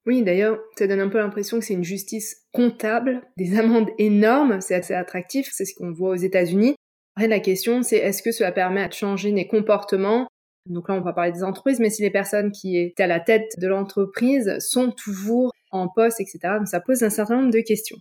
Oui, 0.06 0.22
d'ailleurs, 0.22 0.58
ça 0.76 0.86
donne 0.86 1.00
un 1.00 1.08
peu 1.08 1.18
l'impression 1.18 1.58
que 1.58 1.64
c'est 1.64 1.74
une 1.74 1.84
justice 1.84 2.46
comptable, 2.52 3.22
des 3.36 3.56
amendes 3.56 3.90
énormes, 3.98 4.60
c'est 4.60 4.74
assez 4.74 4.94
attractif, 4.94 5.48
c'est 5.52 5.64
ce 5.64 5.74
qu'on 5.74 5.92
voit 5.92 6.10
aux 6.10 6.16
États-Unis. 6.16 6.74
La 7.16 7.40
question, 7.40 7.82
c'est 7.82 7.96
est-ce 7.96 8.22
que 8.22 8.32
cela 8.32 8.52
permet 8.52 8.88
de 8.88 8.92
changer 8.92 9.32
les 9.32 9.46
comportements? 9.46 10.28
Donc 10.66 10.88
là, 10.88 10.94
on 10.94 11.00
va 11.00 11.12
parler 11.12 11.32
des 11.32 11.44
entreprises, 11.44 11.80
mais 11.80 11.90
si 11.90 12.02
les 12.02 12.10
personnes 12.10 12.52
qui 12.52 12.78
étaient 12.78 13.02
à 13.02 13.08
la 13.08 13.20
tête 13.20 13.52
de 13.58 13.66
l'entreprise 13.66 14.56
sont 14.60 14.90
toujours 14.90 15.52
en 15.70 15.88
poste, 15.88 16.20
etc., 16.20 16.38
donc 16.58 16.68
ça 16.68 16.80
pose 16.80 17.02
un 17.02 17.10
certain 17.10 17.36
nombre 17.36 17.52
de 17.52 17.60
questions. 17.60 17.98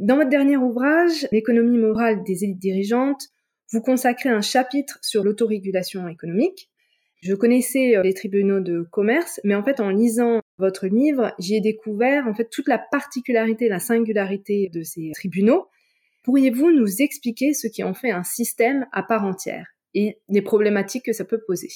Dans 0.00 0.16
votre 0.16 0.30
dernier 0.30 0.56
ouvrage, 0.56 1.28
L'économie 1.30 1.78
morale 1.78 2.24
des 2.24 2.44
élites 2.44 2.58
dirigeantes, 2.58 3.28
vous 3.70 3.80
consacrez 3.80 4.28
un 4.28 4.40
chapitre 4.40 4.98
sur 5.02 5.22
l'autorégulation 5.24 6.08
économique. 6.08 6.70
Je 7.22 7.34
connaissais 7.34 7.96
euh, 7.96 8.02
les 8.02 8.12
tribunaux 8.12 8.60
de 8.60 8.82
commerce, 8.82 9.40
mais 9.44 9.54
en 9.54 9.62
fait, 9.62 9.80
en 9.80 9.90
lisant 9.90 10.40
votre 10.58 10.86
livre, 10.86 11.32
j'y 11.38 11.56
ai 11.56 11.60
découvert 11.60 12.26
en 12.26 12.34
fait 12.34 12.48
toute 12.50 12.68
la 12.68 12.78
particularité, 12.78 13.68
la 13.68 13.78
singularité 13.78 14.68
de 14.72 14.82
ces 14.82 15.12
tribunaux. 15.14 15.68
Pourriez-vous 16.24 16.70
nous 16.70 17.02
expliquer 17.02 17.54
ce 17.54 17.66
qui 17.66 17.84
en 17.84 17.94
fait 17.94 18.10
un 18.10 18.22
système 18.22 18.86
à 18.92 19.02
part 19.02 19.24
entière 19.24 19.66
et 19.94 20.18
les 20.28 20.42
problématiques 20.42 21.04
que 21.04 21.12
ça 21.12 21.24
peut 21.24 21.40
poser? 21.46 21.68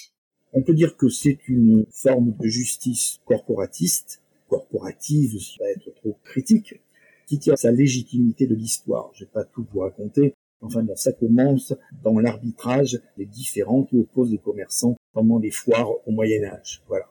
On 0.52 0.62
peut 0.62 0.74
dire 0.74 0.96
que 0.96 1.08
c'est 1.08 1.38
une 1.46 1.86
forme 1.92 2.34
de 2.40 2.48
justice 2.48 3.20
corporatiste, 3.26 4.22
corporative, 4.48 5.38
ça 5.38 5.64
va 5.64 5.70
être 5.70 5.94
trop 5.96 6.18
critique, 6.24 6.80
qui 7.26 7.38
tire 7.38 7.58
sa 7.58 7.70
légitimité 7.70 8.46
de 8.46 8.54
l'histoire. 8.54 9.10
Je 9.14 9.24
vais 9.24 9.30
pas 9.30 9.44
tout 9.44 9.66
vous 9.70 9.80
raconter, 9.80 10.34
Enfin, 10.60 10.84
ça 10.96 11.12
commence 11.12 11.74
dans 12.02 12.18
l'arbitrage 12.18 13.00
des 13.16 13.26
différents 13.26 13.84
qui 13.84 13.96
opposent 13.96 14.32
les 14.32 14.38
commerçants 14.38 14.96
pendant 15.12 15.38
les 15.38 15.52
foires 15.52 15.90
au 16.06 16.10
Moyen 16.10 16.42
Âge. 16.44 16.82
Voilà. 16.88 17.06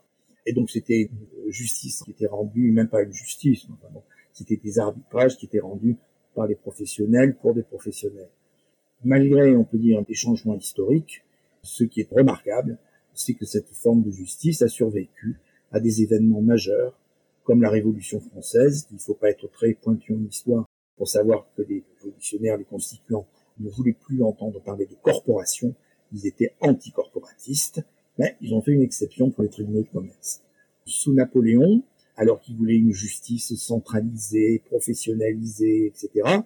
Et 0.45 0.54
donc 0.54 0.69
c'était 0.69 1.10
une 1.10 1.52
justice 1.52 2.02
qui 2.04 2.12
était 2.12 2.28
rendue, 2.28 2.71
même 2.71 2.89
pas 2.89 3.04
une 3.04 3.13
justice, 3.13 3.65
c'était 4.34 4.58
des 4.58 4.80
arbitrages 4.80 5.38
qui 5.38 5.45
étaient 5.45 5.60
rendus 5.60 5.95
par 6.38 6.45
les 6.45 6.56
professionnels 6.56 7.36
pour 7.36 7.56
des 7.56 7.63
professionnels. 7.63 8.30
Malgré, 9.04 9.56
on 9.56 9.63
peut 9.63 9.80
dire, 9.80 10.06
des 10.06 10.13
changements 10.13 10.56
historiques, 10.56 11.23
ce 11.63 11.84
qui 11.84 12.02
est 12.02 12.12
remarquable, 12.12 12.78
c'est 13.15 13.34
que 13.34 13.45
cette 13.45 13.69
forme 13.69 14.04
de 14.04 14.12
justice 14.12 14.62
a 14.62 14.67
survécu 14.67 15.39
à 15.71 15.80
des 15.80 16.04
événements 16.04 16.43
majeurs, 16.43 16.93
comme 17.43 17.63
la 17.63 17.71
Révolution 17.71 18.19
française, 18.19 18.88
il 18.91 18.95
ne 18.95 19.00
faut 19.00 19.15
pas 19.15 19.32
être 19.32 19.50
très 19.52 19.73
pointu 19.73 20.13
en 20.13 20.23
histoire 20.23 20.65
pour 20.95 21.08
savoir 21.08 21.47
que 21.58 21.63
les 21.63 21.84
révolutionnaires, 22.04 22.58
les 22.58 22.65
constituants, 22.65 23.26
ne 23.60 23.69
voulaient 23.71 23.97
plus 24.00 24.21
entendre 24.21 24.62
parler 24.62 24.86
de 24.86 24.95
corporation, 25.02 25.73
ils 26.13 26.28
étaient 26.28 26.54
anticorporatistes, 26.62 27.82
mais 28.19 28.38
ils 28.41 28.54
ont 28.54 28.62
fait 28.62 28.73
une 28.73 28.84
exception 28.84 29.32
pour 29.32 29.41
les 29.41 29.50
tribunaux 29.50 29.82
de 29.82 29.89
commerce. 29.89 30.43
Sous 30.86 31.13
Napoléon, 31.13 31.82
alors 32.17 32.39
qu'il 32.39 32.58
voulait 32.58 32.75
une 32.75 32.91
justice 32.91 33.56
centralisée, 33.56 34.62
professionnalisée, 34.65 35.88
etc., 35.88 36.39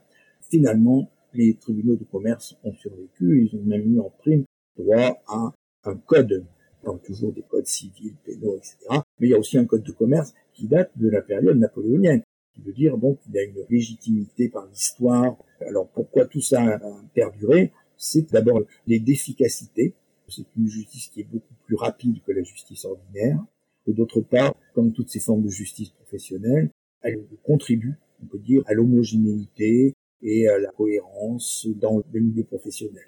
finalement, 0.49 1.09
les 1.33 1.55
tribunaux 1.55 1.95
de 1.95 2.03
commerce 2.03 2.57
ont 2.63 2.73
survécu, 2.73 3.49
ils 3.49 3.57
ont 3.57 3.63
même 3.63 3.85
mis 3.85 3.99
en 3.99 4.09
prime 4.09 4.43
droit 4.77 5.23
à 5.27 5.53
un 5.85 5.95
code, 5.95 6.45
donc 6.83 7.01
toujours 7.03 7.31
des 7.31 7.43
codes 7.43 7.67
civils, 7.67 8.15
pénaux, 8.25 8.57
etc. 8.57 8.77
Mais 9.19 9.27
il 9.27 9.29
y 9.29 9.33
a 9.33 9.39
aussi 9.39 9.57
un 9.57 9.65
code 9.65 9.83
de 9.83 9.91
commerce 9.91 10.33
qui 10.53 10.67
date 10.67 10.91
de 10.97 11.09
la 11.09 11.21
période 11.21 11.57
napoléonienne 11.57 12.21
qui 12.53 12.61
veut 12.61 12.73
dire 12.73 12.97
donc 12.97 13.19
qu'il 13.21 13.37
a 13.37 13.43
une 13.43 13.65
légitimité 13.69 14.49
par 14.49 14.65
l'histoire. 14.67 15.37
Alors 15.61 15.87
pourquoi 15.89 16.25
tout 16.25 16.41
ça 16.41 16.61
a 16.61 16.79
perduré? 17.13 17.71
C'est 17.97 18.31
d'abord 18.31 18.61
les 18.87 18.99
d'efficacité. 18.99 19.93
C'est 20.27 20.45
une 20.57 20.67
justice 20.67 21.09
qui 21.09 21.21
est 21.21 21.29
beaucoup 21.29 21.53
plus 21.65 21.75
rapide 21.75 22.21
que 22.25 22.31
la 22.31 22.43
justice 22.43 22.85
ordinaire. 22.85 23.39
Et 23.87 23.93
d'autre 23.93 24.21
part, 24.21 24.55
comme 24.73 24.93
toutes 24.93 25.09
ces 25.09 25.19
formes 25.19 25.43
de 25.43 25.49
justice 25.49 25.89
professionnelle, 25.89 26.69
elle 27.01 27.25
contribue, 27.43 27.95
on 28.23 28.27
peut 28.27 28.39
dire, 28.39 28.63
à 28.67 28.73
l'homogénéité 28.73 29.93
et 30.21 30.47
à 30.47 30.59
la 30.59 30.69
cohérence 30.69 31.67
dans 31.79 32.03
le 32.11 32.19
milieu 32.19 32.43
professionnel. 32.43 33.05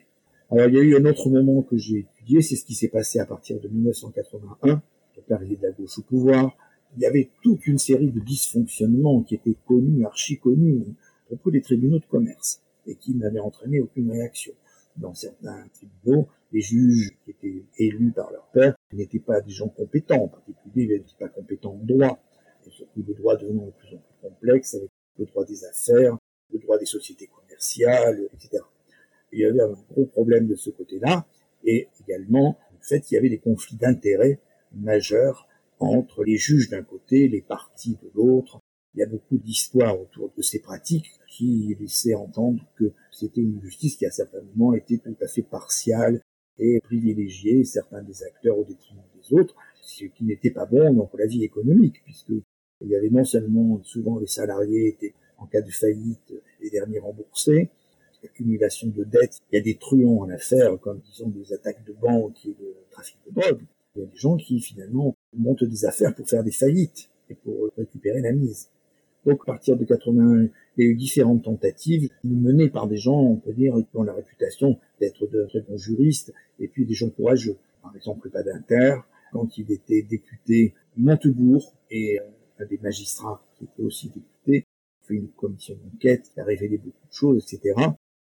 Alors 0.50 0.68
il 0.68 0.76
y 0.76 0.80
a 0.80 0.82
eu 0.82 0.96
un 0.96 1.06
autre 1.06 1.30
moment 1.30 1.62
que 1.62 1.78
j'ai 1.78 2.00
étudié, 2.00 2.42
c'est 2.42 2.56
ce 2.56 2.66
qui 2.66 2.74
s'est 2.74 2.90
passé 2.90 3.20
à 3.20 3.26
partir 3.26 3.60
de 3.60 3.68
1981, 3.68 4.74
donc 4.74 4.84
l'arrivée 5.28 5.56
de 5.56 5.64
la 5.64 5.72
gauche 5.72 6.00
au 6.00 6.02
pouvoir, 6.02 6.56
il 6.96 7.02
y 7.02 7.06
avait 7.06 7.30
toute 7.42 7.66
une 7.66 7.78
série 7.78 8.12
de 8.12 8.20
dysfonctionnements 8.20 9.24
qui 9.24 9.36
étaient 9.36 9.58
connus, 9.66 10.06
archi 10.06 10.38
connus, 10.38 10.84
à 11.24 11.26
propos 11.28 11.52
des 11.52 11.62
tribunaux 11.62 12.00
de 12.00 12.06
commerce, 12.06 12.62
et 12.86 12.96
qui 12.96 13.16
n'avaient 13.16 13.40
entraîné 13.40 13.80
aucune 13.80 14.12
réaction. 14.12 14.54
Dans 14.98 15.14
certains 15.14 15.68
tribunaux, 15.74 16.28
les 16.52 16.62
juges 16.62 17.18
qui 17.24 17.32
étaient 17.32 17.66
élus 17.78 18.12
par 18.12 18.32
leur 18.32 18.48
père 18.52 18.76
n'étaient 18.92 19.20
pas 19.20 19.42
des 19.42 19.52
gens 19.52 19.70
compétents, 19.70 20.24
en 20.24 20.28
particulier 20.28 20.84
ils 20.84 20.90
n'étaient 20.90 21.18
pas 21.20 21.30
compétents 21.30 21.74
en 21.74 21.84
droit, 21.84 22.20
et 22.66 22.70
surtout 22.70 23.04
le 23.06 23.14
droit 23.14 23.36
devenant 23.36 23.66
de 23.66 23.72
plus 23.72 23.96
en 23.96 24.00
plus 24.00 24.30
complexe 24.30 24.76
avec 24.76 24.90
le 25.18 25.26
droit 25.26 25.46
des 25.46 25.66
affaires, 25.66 26.18
le 26.52 26.60
droit 26.60 26.78
des 26.78 26.86
sociétés 26.86 27.28
commerciales, 27.28 28.30
etc. 28.34 28.64
Il 29.32 29.40
y 29.40 29.46
avait 29.46 29.62
un 29.62 29.74
gros 29.90 30.06
problème 30.06 30.48
de 30.48 30.56
ce 30.56 30.70
côté-là, 30.70 31.26
et 31.64 31.88
également 32.02 32.58
le 32.72 32.78
fait 32.82 33.02
qu'il 33.02 33.16
y 33.16 33.18
avait 33.18 33.30
des 33.30 33.40
conflits 33.40 33.78
d'intérêts 33.78 34.40
majeurs 34.74 35.48
entre 35.80 36.24
les 36.24 36.38
juges 36.38 36.70
d'un 36.70 36.84
côté, 36.84 37.28
les 37.28 37.42
partis 37.42 37.98
de 38.02 38.12
l'autre. 38.14 38.60
Il 38.94 39.00
y 39.00 39.04
a 39.04 39.08
beaucoup 39.08 39.38
d'histoires 39.38 40.00
autour 40.00 40.32
de 40.38 40.42
ces 40.42 40.60
pratiques 40.60 41.10
qui 41.28 41.76
laissaient 41.80 42.14
entendre 42.14 42.64
que 42.76 42.94
c'était 43.14 43.42
une 43.42 43.62
justice 43.62 43.96
qui 43.98 44.06
à 44.06 44.12
certains 44.12 44.42
moments 44.42 44.74
était 44.74 44.98
tout 44.98 45.16
à 45.22 45.28
fait 45.28 45.44
partiale 45.44 46.22
et 46.60 46.80
privilégiait 46.82 47.64
certains 47.64 48.04
des 48.04 48.24
acteurs 48.24 48.58
au 48.58 48.64
détriment 48.64 49.02
des 49.16 49.34
autres, 49.34 49.56
ce 49.82 50.06
qui 50.06 50.24
n'était 50.24 50.52
pas 50.52 50.66
bon 50.66 50.94
dans 50.94 51.10
la 51.18 51.26
vie 51.26 51.44
économique, 51.44 52.02
puisque 52.04 52.34
il 52.82 52.90
y 52.90 52.96
avait 52.96 53.10
non 53.10 53.24
seulement 53.24 53.82
souvent 53.84 54.20
les 54.20 54.28
salariés 54.28 54.90
étaient 54.90 55.14
en 55.38 55.46
cas 55.46 55.62
de 55.62 55.72
faillite 55.72 56.34
les 56.62 56.70
derniers 56.70 57.00
remboursés, 57.00 57.70
l'accumulation 58.22 58.88
de 58.88 59.04
dettes, 59.04 59.40
il 59.52 59.56
y 59.56 59.60
a 59.60 59.62
des 59.62 59.76
truands 59.76 60.22
en 60.22 60.30
affaires, 60.30 60.80
comme 60.80 61.00
disons 61.00 61.30
des 61.30 61.54
attaques 61.54 61.84
de 61.86 61.94
banques 61.94 62.46
et 62.46 62.50
de 62.54 62.76
trafic 62.92 63.18
de 63.28 63.34
drogue, 63.34 63.62
il 63.96 64.02
y 64.02 64.04
a 64.04 64.08
des 64.08 64.18
gens 64.18 64.38
qui 64.38 64.60
finalement 64.60 65.16
montent 65.36 65.64
des 65.64 65.86
affaires 65.86 66.16
pour 66.16 66.28
faire 66.28 66.44
des 66.44 66.52
faillites 66.52 67.10
et 67.30 67.36
pour 67.36 67.70
récupérer 67.78 68.22
la 68.22 68.32
mise. 68.32 68.70
Donc 69.26 69.42
à 69.44 69.46
partir 69.46 69.78
de 69.78 69.86
81, 69.86 70.48
il 70.78 70.86
y 70.86 70.88
a 70.88 70.92
eu 70.92 70.96
différentes 70.96 71.44
tentatives 71.44 72.10
menées 72.24 72.70
par 72.70 72.88
des 72.88 72.98
gens, 72.98 73.20
on 73.20 73.36
peut 73.36 73.54
dire, 73.54 73.76
qui 73.76 73.98
ont 73.98 74.04
la 74.04 74.14
réputation 74.14 74.80
d'être 75.00 75.28
de 75.28 75.46
très 75.46 75.62
bons 75.62 75.78
juristes, 75.78 76.34
et 76.60 76.68
puis 76.68 76.86
des 76.86 76.94
gens 76.94 77.10
courageux. 77.10 77.58
Par 77.82 77.96
exemple, 77.96 78.30
Badinter, 78.30 78.96
quand 79.32 79.58
il 79.58 79.72
était 79.72 80.02
député 80.04 80.74
Montebourg, 80.98 81.74
et 81.92 82.20
euh, 82.20 82.24
un 82.60 82.66
des 82.66 82.78
magistrats 82.78 83.44
qui 83.58 83.66
était 83.66 83.84
aussi 83.84 84.10
député, 84.10 84.66
fait 85.04 85.16
une 85.16 85.30
commission 85.30 85.76
d'enquête 85.84 86.30
qui 86.34 86.40
a 86.40 86.44
révélé 86.44 86.78
beaucoup 86.78 87.08
de 87.08 87.14
choses, 87.14 87.44
etc. 87.44 87.76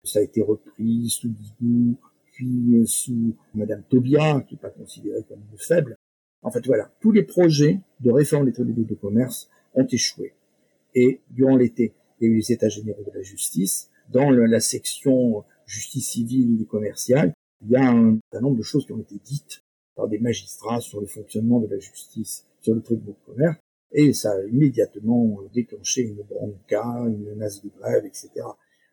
Ça 0.03 0.19
a 0.19 0.21
été 0.21 0.41
repris 0.41 1.09
sous 1.09 1.29
Guigou, 1.29 1.97
puis 2.33 2.75
euh, 2.75 2.85
sous 2.85 3.35
Madame 3.53 3.83
Tobia, 3.89 4.41
qui 4.41 4.55
n'est 4.55 4.61
pas 4.61 4.69
considérée 4.69 5.23
comme 5.27 5.39
une 5.51 5.57
faible. 5.57 5.95
En 6.41 6.51
fait, 6.51 6.65
voilà, 6.67 6.91
tous 7.01 7.11
les 7.11 7.23
projets 7.23 7.79
de 8.01 8.11
réforme 8.11 8.45
des 8.45 8.51
tribunaux 8.51 8.83
de 8.83 8.93
commerce 8.93 9.49
ont 9.73 9.87
échoué. 9.87 10.33
Et 10.93 11.21
durant 11.31 11.55
l'été, 11.55 11.93
eu 12.21 12.35
les 12.35 12.51
États 12.51 12.69
généraux 12.69 13.03
de 13.03 13.17
la 13.17 13.23
justice. 13.23 13.89
Dans 14.11 14.29
la 14.29 14.59
section 14.59 15.43
justice 15.65 16.09
civile 16.09 16.61
et 16.61 16.65
commerciale, 16.65 17.33
il 17.61 17.71
y 17.71 17.75
a 17.75 17.89
un 17.89 18.19
certain 18.31 18.45
nombre 18.45 18.57
de 18.57 18.63
choses 18.63 18.85
qui 18.85 18.91
ont 18.91 18.99
été 18.99 19.15
dites 19.23 19.63
par 19.95 20.07
des 20.07 20.19
magistrats 20.19 20.81
sur 20.81 21.01
le 21.01 21.07
fonctionnement 21.07 21.59
de 21.59 21.67
la 21.67 21.79
justice 21.79 22.45
sur 22.61 22.75
le 22.75 22.81
tribunal 22.81 23.13
de 23.13 23.25
commerce, 23.33 23.57
et 23.91 24.13
ça 24.13 24.31
a 24.31 24.43
immédiatement 24.43 25.39
déclenché 25.53 26.01
une 26.01 26.21
bronca, 26.23 26.83
une 27.07 27.23
menace 27.23 27.63
de 27.63 27.69
grève, 27.79 28.05
etc. 28.05 28.29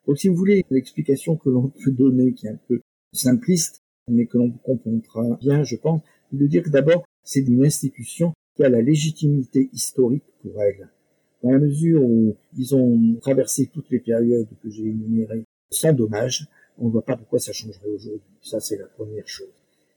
Donc 0.06 0.18
si 0.18 0.28
vous 0.28 0.36
voulez 0.36 0.64
l'explication 0.70 1.36
que 1.36 1.50
l'on 1.50 1.68
peut 1.68 1.90
donner, 1.90 2.32
qui 2.34 2.46
est 2.46 2.50
un 2.50 2.60
peu 2.68 2.80
simpliste, 3.12 3.82
mais 4.08 4.26
que 4.26 4.38
l'on 4.38 4.50
comprendra 4.50 5.36
bien, 5.40 5.64
je 5.64 5.76
pense, 5.76 6.02
de 6.32 6.46
dire 6.46 6.62
que 6.62 6.70
d'abord, 6.70 7.04
c'est 7.24 7.40
une 7.40 7.64
institution 7.64 8.32
qui 8.56 8.64
a 8.64 8.68
la 8.68 8.82
légitimité 8.82 9.70
historique 9.72 10.24
pour 10.42 10.60
elle. 10.62 10.88
Dans 11.42 11.50
la 11.50 11.58
mesure 11.58 12.02
où 12.02 12.36
ils 12.56 12.74
ont 12.74 13.16
traversé 13.20 13.68
toutes 13.72 13.90
les 13.90 13.98
périodes 13.98 14.48
que 14.62 14.70
j'ai 14.70 14.84
énumérées 14.84 15.44
sans 15.70 15.92
dommage, 15.92 16.46
on 16.78 16.86
ne 16.86 16.90
voit 16.92 17.04
pas 17.04 17.16
pourquoi 17.16 17.38
ça 17.38 17.52
changerait 17.52 17.88
aujourd'hui. 17.88 18.20
Ça, 18.42 18.60
c'est 18.60 18.76
la 18.76 18.86
première 18.86 19.26
chose. 19.26 19.48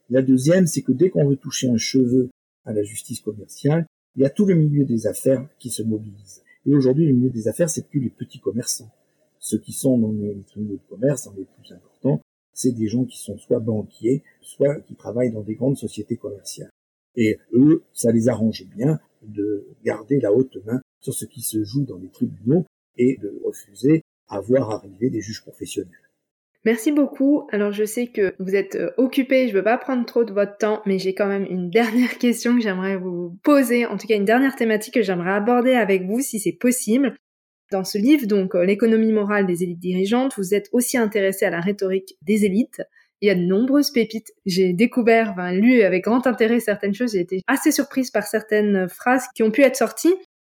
La 0.10 0.22
deuxième, 0.22 0.68
c'est 0.68 0.82
que 0.82 0.92
dès 0.92 1.10
qu'on 1.10 1.28
veut 1.28 1.36
toucher 1.36 1.68
un 1.68 1.78
cheveu 1.78 2.30
à 2.66 2.74
la 2.74 2.84
justice 2.84 3.20
commerciale, 3.20 3.86
il 4.16 4.24
y 4.24 4.26
a 4.26 4.30
tout 4.30 4.46
le 4.46 4.56
milieu 4.56 4.86
des 4.86 5.08
affaires 5.08 5.48
qui 5.60 5.70
se 5.70 5.84
mobilise. 5.84 6.42
Et 6.66 6.74
aujourd'hui, 6.74 7.06
le 7.08 7.14
milieu 7.14 7.30
des 7.30 7.48
affaires, 7.48 7.70
c'est 7.70 7.88
plus 7.88 8.00
les 8.00 8.10
petits 8.10 8.40
commerçants. 8.40 8.90
Ceux 9.40 9.60
qui 9.60 9.74
sont 9.74 9.98
dans 9.98 10.12
les 10.12 10.42
tribunaux 10.48 10.78
de 10.78 10.90
commerce, 10.90 11.26
dans 11.26 11.34
les 11.34 11.46
plus 11.46 11.72
importants, 11.74 12.22
c'est 12.54 12.72
des 12.72 12.88
gens 12.88 13.06
qui 13.06 13.18
sont 13.18 13.38
soit 13.38 13.60
banquiers, 13.60 14.24
soit 14.42 14.80
qui 14.82 14.96
travaillent 14.96 15.32
dans 15.32 15.44
des 15.44 15.56
grandes 15.56 15.78
sociétés 15.78 16.18
commerciales. 16.18 16.72
Et 17.16 17.38
eux, 17.54 17.84
ça 17.94 18.12
les 18.12 18.30
arrange 18.30 18.66
bien 18.76 19.00
de 19.22 19.68
garder 19.84 20.20
la 20.20 20.34
haute 20.34 20.58
main 20.66 20.82
sur 21.06 21.14
ce 21.14 21.26
qui 21.26 21.42
se 21.42 21.64
joue 21.64 21.86
dans 21.86 21.98
les 21.98 22.10
tribunaux 22.10 22.66
et 22.98 23.18
de 23.22 23.40
refuser 23.44 24.02
à 24.28 24.40
voir 24.40 24.72
arriver 24.72 25.12
des 25.12 25.22
juges 25.22 25.42
professionnels. 25.42 25.92
Merci 26.64 26.92
beaucoup. 26.92 27.48
Alors 27.52 27.72
je 27.72 27.86
sais 27.86 28.08
que 28.08 28.34
vous 28.40 28.56
êtes 28.56 28.76
euh, 28.76 28.90
occupé, 28.98 29.48
je 29.48 29.54
ne 29.54 29.58
veux 29.60 29.64
pas 29.64 29.78
prendre 29.78 30.04
trop 30.04 30.24
de 30.24 30.34
votre 30.34 30.58
temps, 30.58 30.82
mais 30.88 30.98
j'ai 30.98 31.14
quand 31.14 31.28
même 31.28 31.46
une 31.48 31.70
dernière 31.82 32.18
question 32.18 32.56
que 32.56 32.62
j'aimerais 32.62 32.98
vous 32.98 33.38
poser, 33.44 33.86
en 33.86 33.98
tout 33.98 34.08
cas 34.08 34.16
une 34.16 34.26
dernière 34.26 34.56
thématique 34.56 34.96
que 34.96 35.04
j'aimerais 35.04 35.34
aborder 35.34 35.74
avec 35.74 36.06
vous 36.08 36.22
si 36.22 36.40
c'est 36.40 36.54
possible. 36.54 37.16
Dans 37.72 37.84
ce 37.84 38.00
livre, 38.00 38.26
donc 38.26 38.56
euh, 38.56 38.66
l'économie 38.66 39.12
morale 39.12 39.46
des 39.46 39.62
élites 39.62 39.80
dirigeantes, 39.80 40.34
vous 40.38 40.56
êtes 40.56 40.70
aussi 40.72 40.98
intéressé 40.98 41.46
à 41.46 41.52
la 41.52 41.62
rhétorique 41.62 42.16
des 42.24 42.46
élites. 42.46 42.82
Il 43.22 43.28
y 43.28 43.32
a 43.32 43.36
de 43.36 43.42
nombreuses 43.42 43.92
pépites. 43.92 44.32
J'ai 44.46 44.74
découvert, 44.74 45.32
enfin, 45.32 45.52
lu 45.52 45.84
avec 45.84 46.04
grand 46.04 46.28
intérêt 46.28 46.60
certaines 46.60 46.94
choses. 46.94 47.14
J'ai 47.14 47.22
été 47.22 47.42
assez 47.48 47.72
surprise 47.72 48.12
par 48.12 48.26
certaines 48.28 48.90
phrases 48.90 49.26
qui 49.34 49.44
ont 49.44 49.52
pu 49.52 49.62
être 49.62 49.76
sorties. 49.76 50.16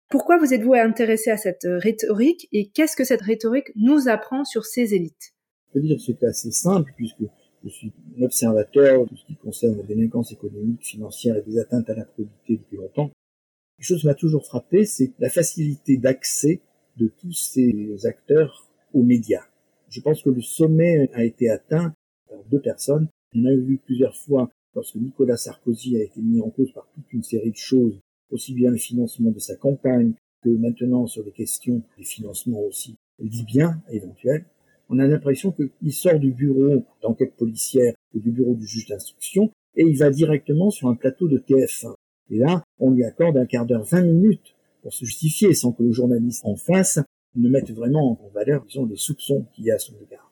Pourquoi 0.09 0.39
vous 0.39 0.55
êtes-vous 0.55 0.73
intéressé 0.73 1.29
à 1.29 1.37
cette 1.37 1.65
euh, 1.65 1.77
rhétorique 1.77 2.47
et 2.51 2.69
qu'est-ce 2.69 2.95
que 2.95 3.03
cette 3.03 3.21
rhétorique 3.21 3.71
nous 3.75 4.07
apprend 4.07 4.43
sur 4.43 4.65
ces 4.65 4.95
élites? 4.95 5.35
Je 5.67 5.73
peux 5.73 5.81
dire 5.81 5.97
que 5.97 6.01
c'est 6.01 6.23
assez 6.23 6.49
simple 6.49 6.91
puisque 6.97 7.21
je 7.63 7.69
suis 7.69 7.93
observateur 8.19 9.05
de 9.05 9.15
ce 9.15 9.23
qui 9.27 9.35
concerne 9.35 9.77
la 9.77 9.83
délinquance 9.83 10.31
économique, 10.31 10.83
financière 10.83 11.37
et 11.37 11.43
des 11.43 11.59
atteintes 11.59 11.87
à 11.91 11.93
la 11.93 12.05
probité 12.05 12.57
depuis 12.57 12.77
longtemps. 12.77 13.11
Quelque 13.77 13.85
chose 13.85 14.03
m'a 14.03 14.15
toujours 14.15 14.47
frappé, 14.47 14.83
c'est 14.85 15.11
la 15.19 15.29
facilité 15.29 15.97
d'accès 15.97 16.61
de 16.97 17.11
tous 17.21 17.33
ces 17.33 18.07
acteurs 18.07 18.67
aux 18.95 19.03
médias. 19.03 19.45
Je 19.89 20.01
pense 20.01 20.23
que 20.23 20.31
le 20.31 20.41
sommet 20.41 21.11
a 21.13 21.23
été 21.23 21.51
atteint 21.51 21.93
par 22.27 22.39
deux 22.49 22.61
personnes. 22.61 23.09
On 23.35 23.45
a 23.45 23.53
vu 23.53 23.77
plusieurs 23.77 24.15
fois 24.15 24.49
lorsque 24.73 24.95
Nicolas 24.95 25.37
Sarkozy 25.37 25.97
a 25.97 26.03
été 26.03 26.19
mis 26.19 26.41
en 26.41 26.49
cause 26.49 26.71
par 26.73 26.87
toute 26.95 27.13
une 27.13 27.23
série 27.23 27.51
de 27.51 27.57
choses, 27.57 27.99
aussi 28.31 28.53
bien 28.53 28.71
le 28.71 28.77
financement 28.77 29.31
de 29.31 29.39
sa 29.39 29.55
campagne 29.55 30.13
que 30.43 30.49
maintenant 30.49 31.07
sur 31.07 31.23
les 31.23 31.31
questions 31.31 31.81
des 31.97 32.03
financements 32.03 32.61
aussi 32.61 32.95
libyens 33.19 33.81
éventuels 33.91 34.45
on 34.89 34.97
a 34.97 35.05
l'impression 35.05 35.51
qu'il 35.51 35.93
sort 35.93 36.19
du 36.19 36.31
bureau 36.31 36.83
d'enquête 37.01 37.35
policière 37.35 37.93
ou 38.13 38.19
du 38.19 38.31
bureau 38.31 38.55
du 38.55 38.65
juge 38.65 38.87
d'instruction 38.87 39.51
et 39.75 39.83
il 39.83 39.97
va 39.97 40.09
directement 40.09 40.71
sur 40.71 40.87
un 40.87 40.95
plateau 40.95 41.27
de 41.27 41.37
TF1. 41.37 41.93
Et 42.31 42.37
là, 42.37 42.63
on 42.79 42.91
lui 42.91 43.03
accorde 43.03 43.37
un 43.37 43.45
quart 43.45 43.65
d'heure, 43.65 43.83
20 43.83 44.01
minutes 44.01 44.55
pour 44.81 44.93
se 44.93 45.05
justifier 45.05 45.53
sans 45.53 45.71
que 45.71 45.83
le 45.83 45.91
journaliste 45.91 46.43
en 46.43 46.55
face 46.55 46.99
ne 47.35 47.49
mette 47.49 47.71
vraiment 47.71 48.19
en 48.25 48.29
valeur, 48.29 48.65
disons, 48.65 48.85
les 48.85 48.95
soupçons 48.95 49.45
qu'il 49.53 49.65
y 49.65 49.71
a 49.71 49.75
à 49.75 49.79
son 49.79 49.93
égard. 50.01 50.31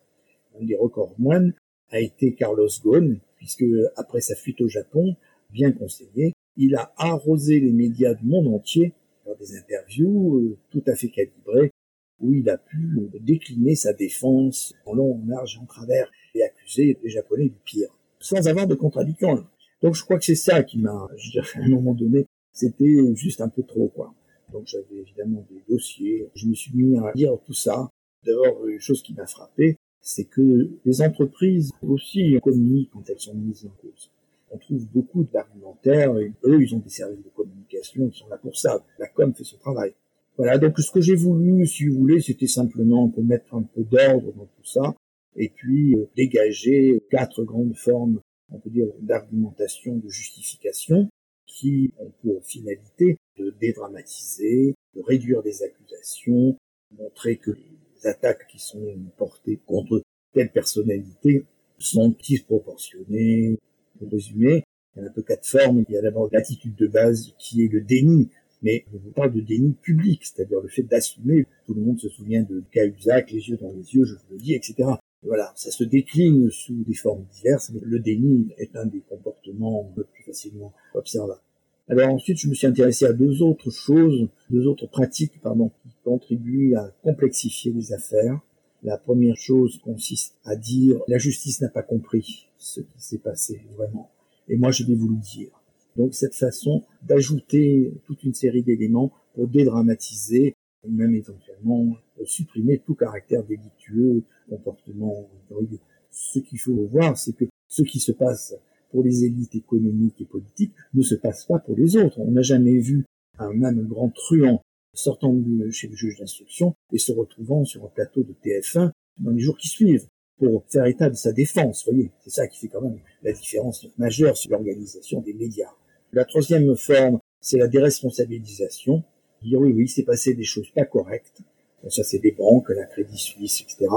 Un 0.60 0.66
des 0.66 0.76
records 0.76 1.14
moines 1.20 1.54
a 1.92 2.00
été 2.00 2.34
Carlos 2.34 2.68
Ghosn, 2.84 3.20
puisque 3.36 3.66
après 3.96 4.22
sa 4.22 4.36
fuite 4.36 4.60
au 4.62 4.68
Japon, 4.68 5.16
bien 5.52 5.72
conseillé, 5.72 6.34
il 6.58 6.76
a 6.76 6.94
arrosé 6.98 7.60
les 7.60 7.72
médias 7.72 8.14
du 8.14 8.26
monde 8.26 8.48
entier 8.48 8.94
par 9.26 9.36
des 9.38 9.56
interviews 9.56 10.38
euh, 10.38 10.58
tout 10.72 10.84
à 10.88 10.96
fait 10.96 11.10
calibrées 11.10 11.72
où 12.20 12.34
il 12.34 12.50
a 12.50 12.58
pu 12.58 13.10
décliner 13.22 13.76
sa 13.76 13.94
défense 13.94 14.74
en 14.86 14.96
long, 14.96 15.22
en 15.22 15.28
large, 15.28 15.60
en 15.62 15.66
travers 15.66 16.10
et 16.34 16.44
accuser 16.44 16.98
les 17.04 17.10
Japonais 17.10 17.50
du 17.50 17.60
pire, 17.64 17.90
sans 18.20 18.48
avoir 18.48 18.68
de 18.68 18.76
contradiction. 18.76 19.46
Donc 19.82 19.94
je 19.94 20.04
crois 20.04 20.18
que 20.18 20.26
c'est 20.26 20.36
ça 20.36 20.64
qui 20.64 20.80
m'a, 20.80 21.08
je 21.16 21.32
dirais, 21.32 21.48
à 21.56 21.64
un 21.64 21.70
moment 21.70 21.94
donné, 21.94 22.26
c'était 22.54 22.98
juste 23.14 23.42
un 23.42 23.50
peu 23.50 23.62
trop, 23.62 23.90
quoi. 23.90 24.16
Donc 24.52 24.66
j'avais 24.66 25.02
évidemment 25.02 25.46
des 25.50 25.62
dossiers, 25.70 26.28
je 26.34 26.48
me 26.48 26.56
suis 26.56 26.72
mis 26.74 26.98
à 26.98 27.12
lire 27.14 27.38
tout 27.46 27.54
ça. 27.54 27.90
D'abord, 28.26 28.66
une 28.66 28.80
chose 28.80 29.04
qui 29.04 29.14
m'a 29.14 29.28
frappé, 29.28 29.78
c'est 30.02 30.26
que 30.26 30.72
les 30.86 31.02
entreprises 31.02 31.72
aussi 31.82 32.38
communiquent 32.42 32.90
quand 32.92 33.08
elles 33.10 33.20
sont 33.20 33.36
mises 33.36 33.66
en 33.66 33.82
cause. 33.82 34.10
On 34.50 34.58
trouve 34.58 34.86
beaucoup 34.94 35.24
d'argumentaires, 35.26 36.14
eux, 36.14 36.62
ils 36.62 36.74
ont 36.74 36.80
des 36.80 36.90
services 36.90 37.24
de 37.24 37.30
communication, 37.30 38.10
ils 38.12 38.18
sont 38.18 38.30
là 38.30 38.38
pour 38.38 38.58
ça. 38.58 38.86
La 38.98 39.08
com 39.08 39.34
fait 39.34 39.44
son 39.44 39.58
travail. 39.58 39.94
Voilà, 40.38 40.58
donc 40.58 40.80
ce 40.80 40.92
que 40.92 41.02
j'ai 41.02 41.16
voulu, 41.16 41.66
si 41.66 41.88
vous 41.88 41.98
voulez, 41.98 42.22
c'était 42.22 42.48
simplement 42.48 43.12
mettre 43.18 43.56
un 43.56 43.64
peu 43.64 43.84
d'ordre 43.84 44.32
dans 44.34 44.46
tout 44.46 44.66
ça, 44.66 44.96
et 45.36 45.50
puis 45.50 45.96
euh, 45.96 46.06
dégager 46.16 47.04
quatre 47.10 47.44
grandes 47.44 47.76
formes, 47.76 48.22
on 48.52 48.60
peut 48.60 48.70
dire, 48.70 48.88
d'argumentation, 49.02 49.98
de 49.98 50.10
justification, 50.10 51.10
qui 51.46 51.92
ont 51.98 52.12
pour 52.22 52.46
finalité 52.46 53.18
de 53.38 53.54
dédramatiser, 53.60 54.76
de 54.96 55.02
réduire 55.02 55.42
des 55.42 55.64
accusations, 55.64 56.58
montrer 56.98 57.38
que 57.38 57.52
les 57.52 58.08
attaques 58.08 58.48
qui 58.48 58.60
sont 58.60 58.96
portées 59.18 59.60
contre 59.66 60.02
telle 60.34 60.52
personnalité 60.52 61.46
sont 61.80 62.16
disproportionnées. 62.24 63.58
Pour 64.00 64.10
résumer, 64.12 64.64
il 64.96 65.02
y 65.02 65.06
a 65.06 65.10
un 65.10 65.12
peu 65.12 65.22
quatre 65.22 65.46
formes. 65.46 65.84
Il 65.88 65.94
y 65.94 65.98
a 65.98 66.02
d'abord 66.02 66.30
l'attitude 66.32 66.76
de 66.76 66.88
base 66.88 67.34
qui 67.38 67.64
est 67.64 67.72
le 67.72 67.82
déni, 67.82 68.30
mais 68.62 68.86
je 68.92 68.98
vous 68.98 69.12
parle 69.12 69.34
de 69.34 69.42
déni 69.42 69.74
public, 69.74 70.24
c'est-à-dire 70.24 70.62
le 70.62 70.68
fait 70.68 70.84
d'assumer, 70.84 71.46
tout 71.66 71.74
le 71.74 71.82
monde 71.82 72.00
se 72.00 72.10
souvient 72.10 72.44
de 72.44 72.64
Cahuzac, 72.72 73.32
les 73.32 73.50
yeux 73.50 73.58
dans 73.58 73.72
les 73.72 73.94
yeux, 73.94 74.06
je 74.06 74.14
vous 74.14 74.34
le 74.34 74.40
dis, 74.40 74.54
etc. 74.54 74.90
Voilà, 75.24 75.52
ça 75.56 75.72
se 75.72 75.84
décline 75.84 76.50
sous 76.50 76.84
des 76.84 76.94
formes 76.94 77.26
diverses, 77.34 77.72
mais 77.74 77.82
le 77.84 78.00
déni 78.00 78.50
est 78.58 78.76
un 78.76 78.86
des 78.86 79.02
comportements 79.10 79.92
le 79.96 80.04
plus 80.04 80.24
facilement 80.24 80.74
observables. 80.94 81.42
Alors 81.90 82.10
ensuite, 82.10 82.38
je 82.38 82.50
me 82.50 82.54
suis 82.54 82.68
intéressé 82.68 83.06
à 83.06 83.14
deux 83.14 83.42
autres 83.42 83.70
choses, 83.70 84.28
deux 84.50 84.68
autres 84.68 84.88
pratiques, 84.88 85.40
pardon, 85.42 85.72
qui 85.84 85.90
contribuent 86.04 86.76
à 86.76 86.94
complexifier 87.02 87.72
les 87.72 87.94
affaires. 87.94 88.40
La 88.84 88.98
première 88.98 89.38
chose 89.38 89.80
consiste 89.84 90.36
à 90.44 90.56
dire 90.56 91.00
la 91.08 91.18
justice 91.18 91.62
n'a 91.62 91.70
pas 91.70 91.84
compris 91.84 92.47
ce 92.58 92.82
qui 92.82 93.02
s'est 93.02 93.20
passé 93.20 93.62
vraiment. 93.76 94.12
Et 94.48 94.58
moi, 94.58 94.72
je 94.72 94.84
vais 94.84 94.96
vous 94.96 95.10
le 95.10 95.18
dire. 95.18 95.52
Donc 95.98 96.14
cette 96.14 96.36
façon 96.36 96.84
d'ajouter 97.02 97.92
toute 98.06 98.24
une 98.24 98.36
série 98.36 98.62
d'éléments 98.62 99.12
pour 99.34 99.48
dédramatiser, 99.48 100.56
même 100.88 101.16
éventuellement 101.16 101.98
euh, 102.20 102.26
supprimer 102.26 102.80
tout 102.86 102.94
caractère 102.94 103.44
délictueux, 103.44 104.24
comportement 104.48 105.28
drogué. 105.50 105.80
Ce 106.12 106.40
qu'il 106.40 106.60
faut 106.60 106.86
voir, 106.86 107.18
c'est 107.18 107.34
que 107.34 107.46
ce 107.68 107.82
qui 107.82 108.00
se 108.00 108.12
passe 108.12 108.56
pour 108.92 109.04
les 109.04 109.26
élites 109.26 109.56
économiques 109.56 110.22
et 110.22 110.26
politiques 110.26 110.74
ne 110.94 111.02
se 111.02 111.16
passe 111.16 111.46
pas 111.46 111.60
pour 111.60 111.76
les 111.76 111.98
autres. 111.98 112.20
On 112.20 112.32
n'a 112.32 112.42
jamais 112.42 112.78
vu 112.78 113.06
un 113.40 113.54
même 113.54 113.86
grand 113.88 114.10
truand 114.10 114.62
sortant 114.94 115.34
de 115.34 115.70
chez 115.70 115.88
le 115.88 115.96
juge 115.96 116.18
d'instruction 116.18 116.76
et 116.92 116.98
se 116.98 117.12
retrouvant 117.12 117.66
sur 117.66 117.84
un 117.86 117.90
plateau 117.90 118.24
de 118.24 118.34
TF1 118.44 118.92
dans 119.20 119.32
les 119.32 119.40
jours 119.40 119.58
qui 119.58 119.68
suivent 119.68 120.08
pour 120.38 120.64
faire 120.70 120.86
état 120.86 121.10
de 121.10 121.16
sa 121.16 121.32
défense. 121.32 121.86
Voyez, 121.86 122.12
c'est 122.24 122.30
ça 122.30 122.48
qui 122.48 122.60
fait 122.60 122.68
quand 122.68 122.82
même 122.82 123.00
la 123.24 123.32
différence 123.32 123.86
majeure 123.98 124.38
sur 124.38 124.52
l'organisation 124.52 125.22
des 125.22 125.34
médias. 125.34 125.72
La 126.14 126.26
troisième 126.26 126.76
forme, 126.76 127.20
c'est 127.42 127.58
la 127.58 127.68
déresponsabilisation. 127.68 129.04
Dire 129.44 129.60
oui, 129.60 129.74
oui, 129.74 129.88
c'est 129.88 130.04
passé 130.04 130.34
des 130.34 130.44
choses 130.44 130.70
pas 130.72 130.86
correctes. 130.86 131.42
ça, 131.90 132.04
c'est 132.04 132.20
des 132.20 132.32
banques, 132.32 132.70
la 132.70 132.86
Crédit 132.86 133.18
Suisse, 133.18 133.62
etc. 133.62 133.88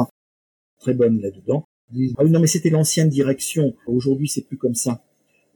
Très 0.79 0.94
bonne 0.94 1.20
là-dedans. 1.20 1.64
Ah 2.16 2.24
oui, 2.24 2.31
non, 2.31 2.40
mais 2.40 2.46
c'était 2.46 2.70
l'ancienne 2.70 3.09
direction. 3.09 3.74
Aujourd'hui, 3.87 4.29
c'est 4.29 4.46
plus 4.46 4.57
comme 4.57 4.74
ça. 4.74 5.03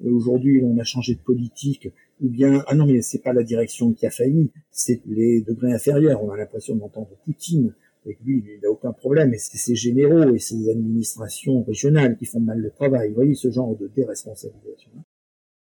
Aujourd'hui, 0.04 0.60
on 0.64 0.76
a 0.78 0.84
changé 0.84 1.14
de 1.14 1.20
politique. 1.20 1.88
Ou 2.20 2.28
bien, 2.28 2.64
ah 2.66 2.74
non, 2.74 2.86
mais 2.86 3.02
c'est 3.02 3.22
pas 3.22 3.32
la 3.32 3.42
direction 3.42 3.92
qui 3.92 4.06
a 4.06 4.10
failli, 4.10 4.50
c'est 4.70 5.00
les 5.06 5.42
degrés 5.42 5.72
inférieurs. 5.72 6.22
On 6.22 6.30
a 6.30 6.36
l'impression 6.36 6.76
d'entendre 6.76 7.10
Poutine. 7.24 7.74
Avec 8.04 8.20
lui, 8.20 8.44
il 8.46 8.60
n'a 8.62 8.70
aucun 8.70 8.92
problème. 8.92 9.32
Et 9.32 9.38
c'est 9.38 9.56
ses 9.56 9.74
généraux 9.74 10.34
et 10.34 10.38
ses 10.38 10.70
administrations 10.70 11.62
régionales 11.62 12.16
qui 12.16 12.26
font 12.26 12.40
mal 12.40 12.58
le 12.58 12.70
travail. 12.70 13.08
Vous 13.08 13.14
voyez 13.14 13.34
ce 13.34 13.50
genre 13.50 13.76
de 13.76 13.88
déresponsabilisation. 13.88 14.90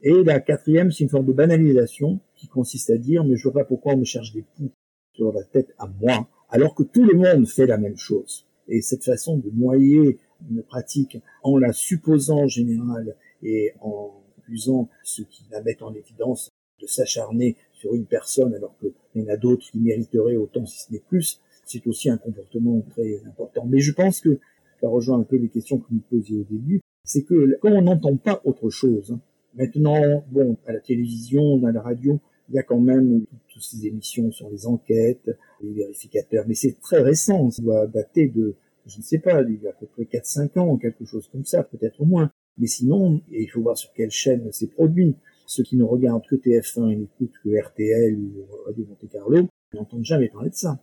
Et 0.01 0.23
la 0.25 0.41
quatrième, 0.41 0.91
c'est 0.91 1.05
une 1.05 1.11
forme 1.11 1.27
de 1.27 1.33
banalisation 1.33 2.21
qui 2.37 2.49
consiste 2.49 2.91
à 2.91 2.99
dire, 2.99 3.25
mais 3.25 3.37
je 3.37 3.45
vois 3.45 3.53
pas 3.53 3.65
pourquoi 3.65 3.95
on 3.95 3.99
me 3.99 4.05
cherche 4.05 4.33
des 4.33 4.45
poux 4.57 4.71
sur 5.15 5.33
la 5.33 5.45
tête 5.45 5.73
à 5.79 5.87
moi, 5.87 6.29
alors 6.49 6.75
que 6.75 6.83
tout 6.83 7.05
le 7.05 7.15
monde 7.15 7.47
fait 7.47 7.67
la 7.67 7.79
même 7.79 7.97
chose. 7.97 8.47
Et 8.69 8.83
cette 8.83 9.05
façon 9.05 9.39
de 9.39 9.51
noyer 9.51 10.19
une 10.51 10.63
pratique 10.63 11.19
en 11.43 11.57
la 11.57 11.73
supposant 11.73 12.49
générale 12.49 13.17
et 13.43 13.73
en 13.81 14.11
usant 14.49 14.89
ce 15.05 15.23
qui 15.23 15.45
la 15.51 15.63
met 15.63 15.83
en 15.83 15.95
évidence 15.95 16.51
de 16.81 16.87
s'acharner 16.87 17.57
sur 17.73 17.95
une 17.95 18.07
personne 18.07 18.55
alors 18.55 18.77
qu'il 18.79 18.93
y 19.15 19.25
en 19.25 19.33
a 19.33 19.37
d'autres 19.37 19.71
qui 19.71 19.79
mériteraient 19.79 20.37
autant 20.37 20.67
si 20.67 20.81
ce 20.81 20.93
n'est 20.93 21.03
plus, 21.09 21.41
c'est 21.67 21.87
aussi 21.87 22.11
un 22.11 22.19
comportement 22.19 22.81
très 22.91 23.25
important. 23.27 23.67
Mais 23.67 23.81
je 23.81 23.93
pense 23.93 24.21
que 24.21 24.39
ça 24.81 24.89
rejoint 24.89 25.19
un 25.19 25.25
peu 25.25 25.37
les 25.37 25.49
questions 25.49 25.79
que 25.79 25.87
vous 25.91 26.03
posiez 26.11 26.37
au 26.39 26.45
début, 26.45 26.81
c'est 27.05 27.23
que 27.23 27.59
quand 27.61 27.71
on 27.71 27.83
n'entend 27.83 28.17
pas 28.17 28.41
autre 28.45 28.71
chose, 28.71 29.13
hein, 29.13 29.21
Maintenant, 29.57 30.25
bon, 30.33 30.57
à 30.67 30.73
la 30.73 30.81
télévision, 30.81 31.65
à 31.65 31.71
la 31.71 31.81
radio, 31.81 32.21
il 32.49 32.57
y 32.57 32.59
a 32.59 32.65
quand 32.65 32.81
même 32.81 33.25
toutes 33.53 33.63
ces 33.63 33.87
émissions 33.87 34.33
sur 34.33 34.51
les 34.51 34.67
enquêtes, 34.67 35.31
les 35.63 35.73
vérificateurs, 35.73 36.45
mais 36.49 36.55
c'est 36.55 36.79
très 36.81 37.01
récent, 37.01 37.51
ça 37.51 37.63
doit 37.63 37.87
dater 37.87 38.27
de, 38.29 38.57
je 38.87 38.99
ne 38.99 39.03
sais 39.03 39.19
pas, 39.19 39.43
il 39.43 39.63
y 39.63 39.67
a 39.69 39.71
à 39.71 39.73
peu 39.73 39.87
près 39.87 40.05
4-5 40.05 40.59
ans, 40.59 40.77
quelque 40.77 41.05
chose 41.05 41.29
comme 41.31 41.45
ça, 41.45 41.63
peut-être 41.63 42.05
moins. 42.05 42.33
Mais 42.59 42.67
sinon, 42.67 43.23
et 43.31 43.45
il 43.45 43.49
faut 43.49 43.63
voir 43.63 43.79
sur 43.79 43.93
quelle 43.93 44.11
chaîne 44.11 44.49
c'est 44.51 44.73
produit. 44.73 45.15
Ceux 45.47 45.63
qui 45.63 45.77
ne 45.77 45.85
regardent 45.85 46.27
que 46.27 46.37
TF1 46.37 46.91
et 46.91 46.97
n'écoutent 46.97 47.39
que 47.45 47.61
RTL 47.61 48.17
ou 48.17 48.47
Radio 48.67 48.87
Monte 48.89 49.11
Carlo 49.11 49.49
n'entendent 49.73 50.05
jamais 50.05 50.29
parler 50.29 50.51
de 50.51 50.55
ça. 50.55 50.81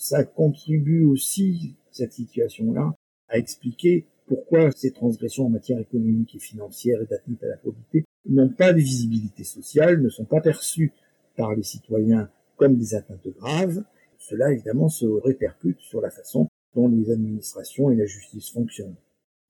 Ça 0.00 0.24
contribue 0.24 1.04
aussi, 1.04 1.76
cette 1.90 2.14
situation-là, 2.14 2.94
à 3.28 3.36
expliquer 3.36 4.06
pourquoi 4.26 4.70
ces 4.72 4.92
transgressions 4.92 5.44
en 5.44 5.50
matière 5.50 5.78
économique 5.78 6.34
et 6.34 6.38
financière 6.38 7.02
et 7.02 7.06
d'atteinte 7.06 7.44
à 7.44 7.48
la 7.48 7.58
probité 7.58 8.06
n'ont 8.26 8.48
pas 8.48 8.72
de 8.72 8.78
visibilité 8.78 9.44
sociale, 9.44 10.00
ne 10.00 10.08
sont 10.08 10.24
pas 10.24 10.40
perçues 10.40 10.94
par 11.36 11.54
les 11.54 11.62
citoyens 11.62 12.30
comme 12.56 12.76
des 12.76 12.94
atteintes 12.94 13.28
graves. 13.28 13.84
Cela, 14.16 14.50
évidemment, 14.50 14.88
se 14.88 15.04
répercute 15.04 15.80
sur 15.80 16.00
la 16.00 16.10
façon 16.10 16.48
dont 16.74 16.88
les 16.88 17.10
administrations 17.10 17.90
et 17.90 17.96
la 17.96 18.06
justice 18.06 18.50
fonctionnent. 18.52 18.96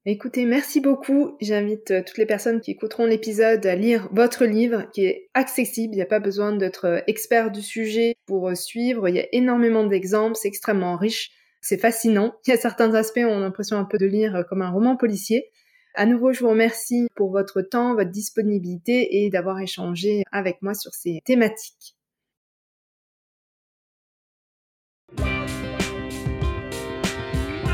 Écoutez, 0.07 0.47
merci 0.47 0.81
beaucoup. 0.81 1.37
J'invite 1.43 1.91
euh, 1.91 2.03
toutes 2.03 2.17
les 2.17 2.25
personnes 2.25 2.63
qui 2.63 2.71
écouteront 2.71 3.05
l'épisode 3.05 3.67
à 3.67 3.75
lire 3.75 4.09
votre 4.13 4.47
livre 4.47 4.91
qui 4.95 5.05
est 5.05 5.29
accessible. 5.35 5.93
Il 5.93 5.97
n'y 5.97 6.03
a 6.03 6.07
pas 6.07 6.21
besoin 6.21 6.57
d'être 6.57 6.87
euh, 6.87 7.01
expert 7.07 7.51
du 7.51 7.61
sujet 7.61 8.15
pour 8.25 8.49
euh, 8.49 8.55
suivre. 8.55 9.11
Il 9.11 9.17
y 9.17 9.21
a 9.21 9.27
énormément 9.33 9.85
d'exemples. 9.85 10.37
C'est 10.37 10.49
extrêmement 10.49 10.97
riche. 10.97 11.31
C'est 11.61 11.77
fascinant. 11.77 12.35
Il 12.47 12.51
y 12.51 12.55
a 12.55 12.57
certains 12.57 12.95
aspects, 12.95 13.21
on 13.23 13.37
a 13.37 13.41
l'impression 13.41 13.77
un 13.77 13.85
peu 13.85 13.99
de 13.99 14.07
lire 14.07 14.47
comme 14.49 14.63
un 14.63 14.71
roman 14.71 14.97
policier. 14.97 15.51
À 15.95 16.07
nouveau, 16.07 16.33
je 16.33 16.41
vous 16.41 16.49
remercie 16.49 17.09
pour 17.15 17.31
votre 17.31 17.61
temps, 17.61 17.95
votre 17.95 18.11
disponibilité 18.11 19.23
et 19.23 19.29
d'avoir 19.29 19.61
échangé 19.61 20.23
avec 20.33 20.63
moi 20.63 20.73
sur 20.73 20.95
ces 20.95 21.21
thématiques. 21.27 22.00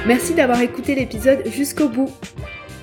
Merci 0.07 0.35
d'avoir 0.35 0.61
écouté 0.61 0.95
l'épisode 0.95 1.43
jusqu'au 1.49 1.89
bout. 1.89 2.13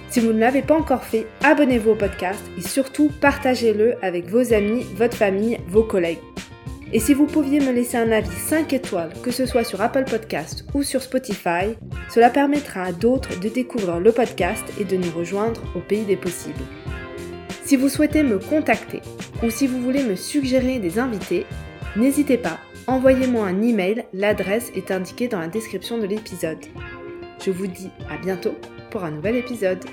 Si 0.09 0.19
vous 0.19 0.34
ne 0.34 0.39
l'avez 0.39 0.61
pas 0.61 0.78
encore 0.78 1.05
fait, 1.05 1.26
abonnez-vous 1.41 1.91
au 1.91 1.95
podcast 1.95 2.43
et 2.57 2.61
surtout 2.61 3.09
partagez-le 3.21 3.95
avec 4.03 4.28
vos 4.28 4.51
amis, 4.53 4.86
votre 4.97 5.15
famille, 5.15 5.57
vos 5.69 5.84
collègues. 5.84 6.19
Et 6.91 6.99
si 6.99 7.13
vous 7.13 7.26
pouviez 7.26 7.61
me 7.61 7.71
laisser 7.71 7.95
un 7.95 8.11
avis 8.11 8.30
5 8.30 8.74
étoiles, 8.74 9.13
que 9.24 9.32
ce 9.32 9.45
soit 9.45 9.63
sur 9.63 9.82
Apple 9.82 10.03
Podcast 10.03 10.65
ou 10.74 10.84
sur 10.84 11.01
Spotify, 11.01 11.78
cela 12.09 12.30
permettra 12.30 12.84
à 12.84 12.91
d'autres 12.91 13.39
de 13.39 13.47
découvrir 13.47 14.01
le 14.01 14.11
podcast 14.11 14.65
et 14.78 14.84
de 14.84 14.97
nous 14.97 15.11
rejoindre 15.11 15.61
au 15.78 15.80
pays 15.80 16.03
des 16.03 16.17
possibles. 16.17 16.59
Si 17.63 17.78
vous 17.78 17.88
souhaitez 17.88 18.24
me 18.24 18.38
contacter 18.38 18.99
ou 19.41 19.49
si 19.49 19.65
vous 19.65 19.80
voulez 19.80 20.03
me 20.03 20.17
suggérer 20.17 20.80
des 20.80 20.99
invités, 20.99 21.45
n'hésitez 21.95 22.38
pas, 22.38 22.59
envoyez-moi 22.86 23.47
un 23.47 23.61
email, 23.61 24.03
l'adresse 24.11 24.74
est 24.76 24.91
indiquée 24.91 25.30
dans 25.30 25.39
la 25.39 25.47
description 25.47 25.97
de 25.97 26.05
l'épisode. 26.05 26.59
Je 27.44 27.52
vous 27.52 27.68
dis 27.68 27.89
à 28.10 28.18
bientôt 28.18 28.56
pour 28.89 29.04
un 29.04 29.12
nouvel 29.12 29.36
épisode. 29.36 29.84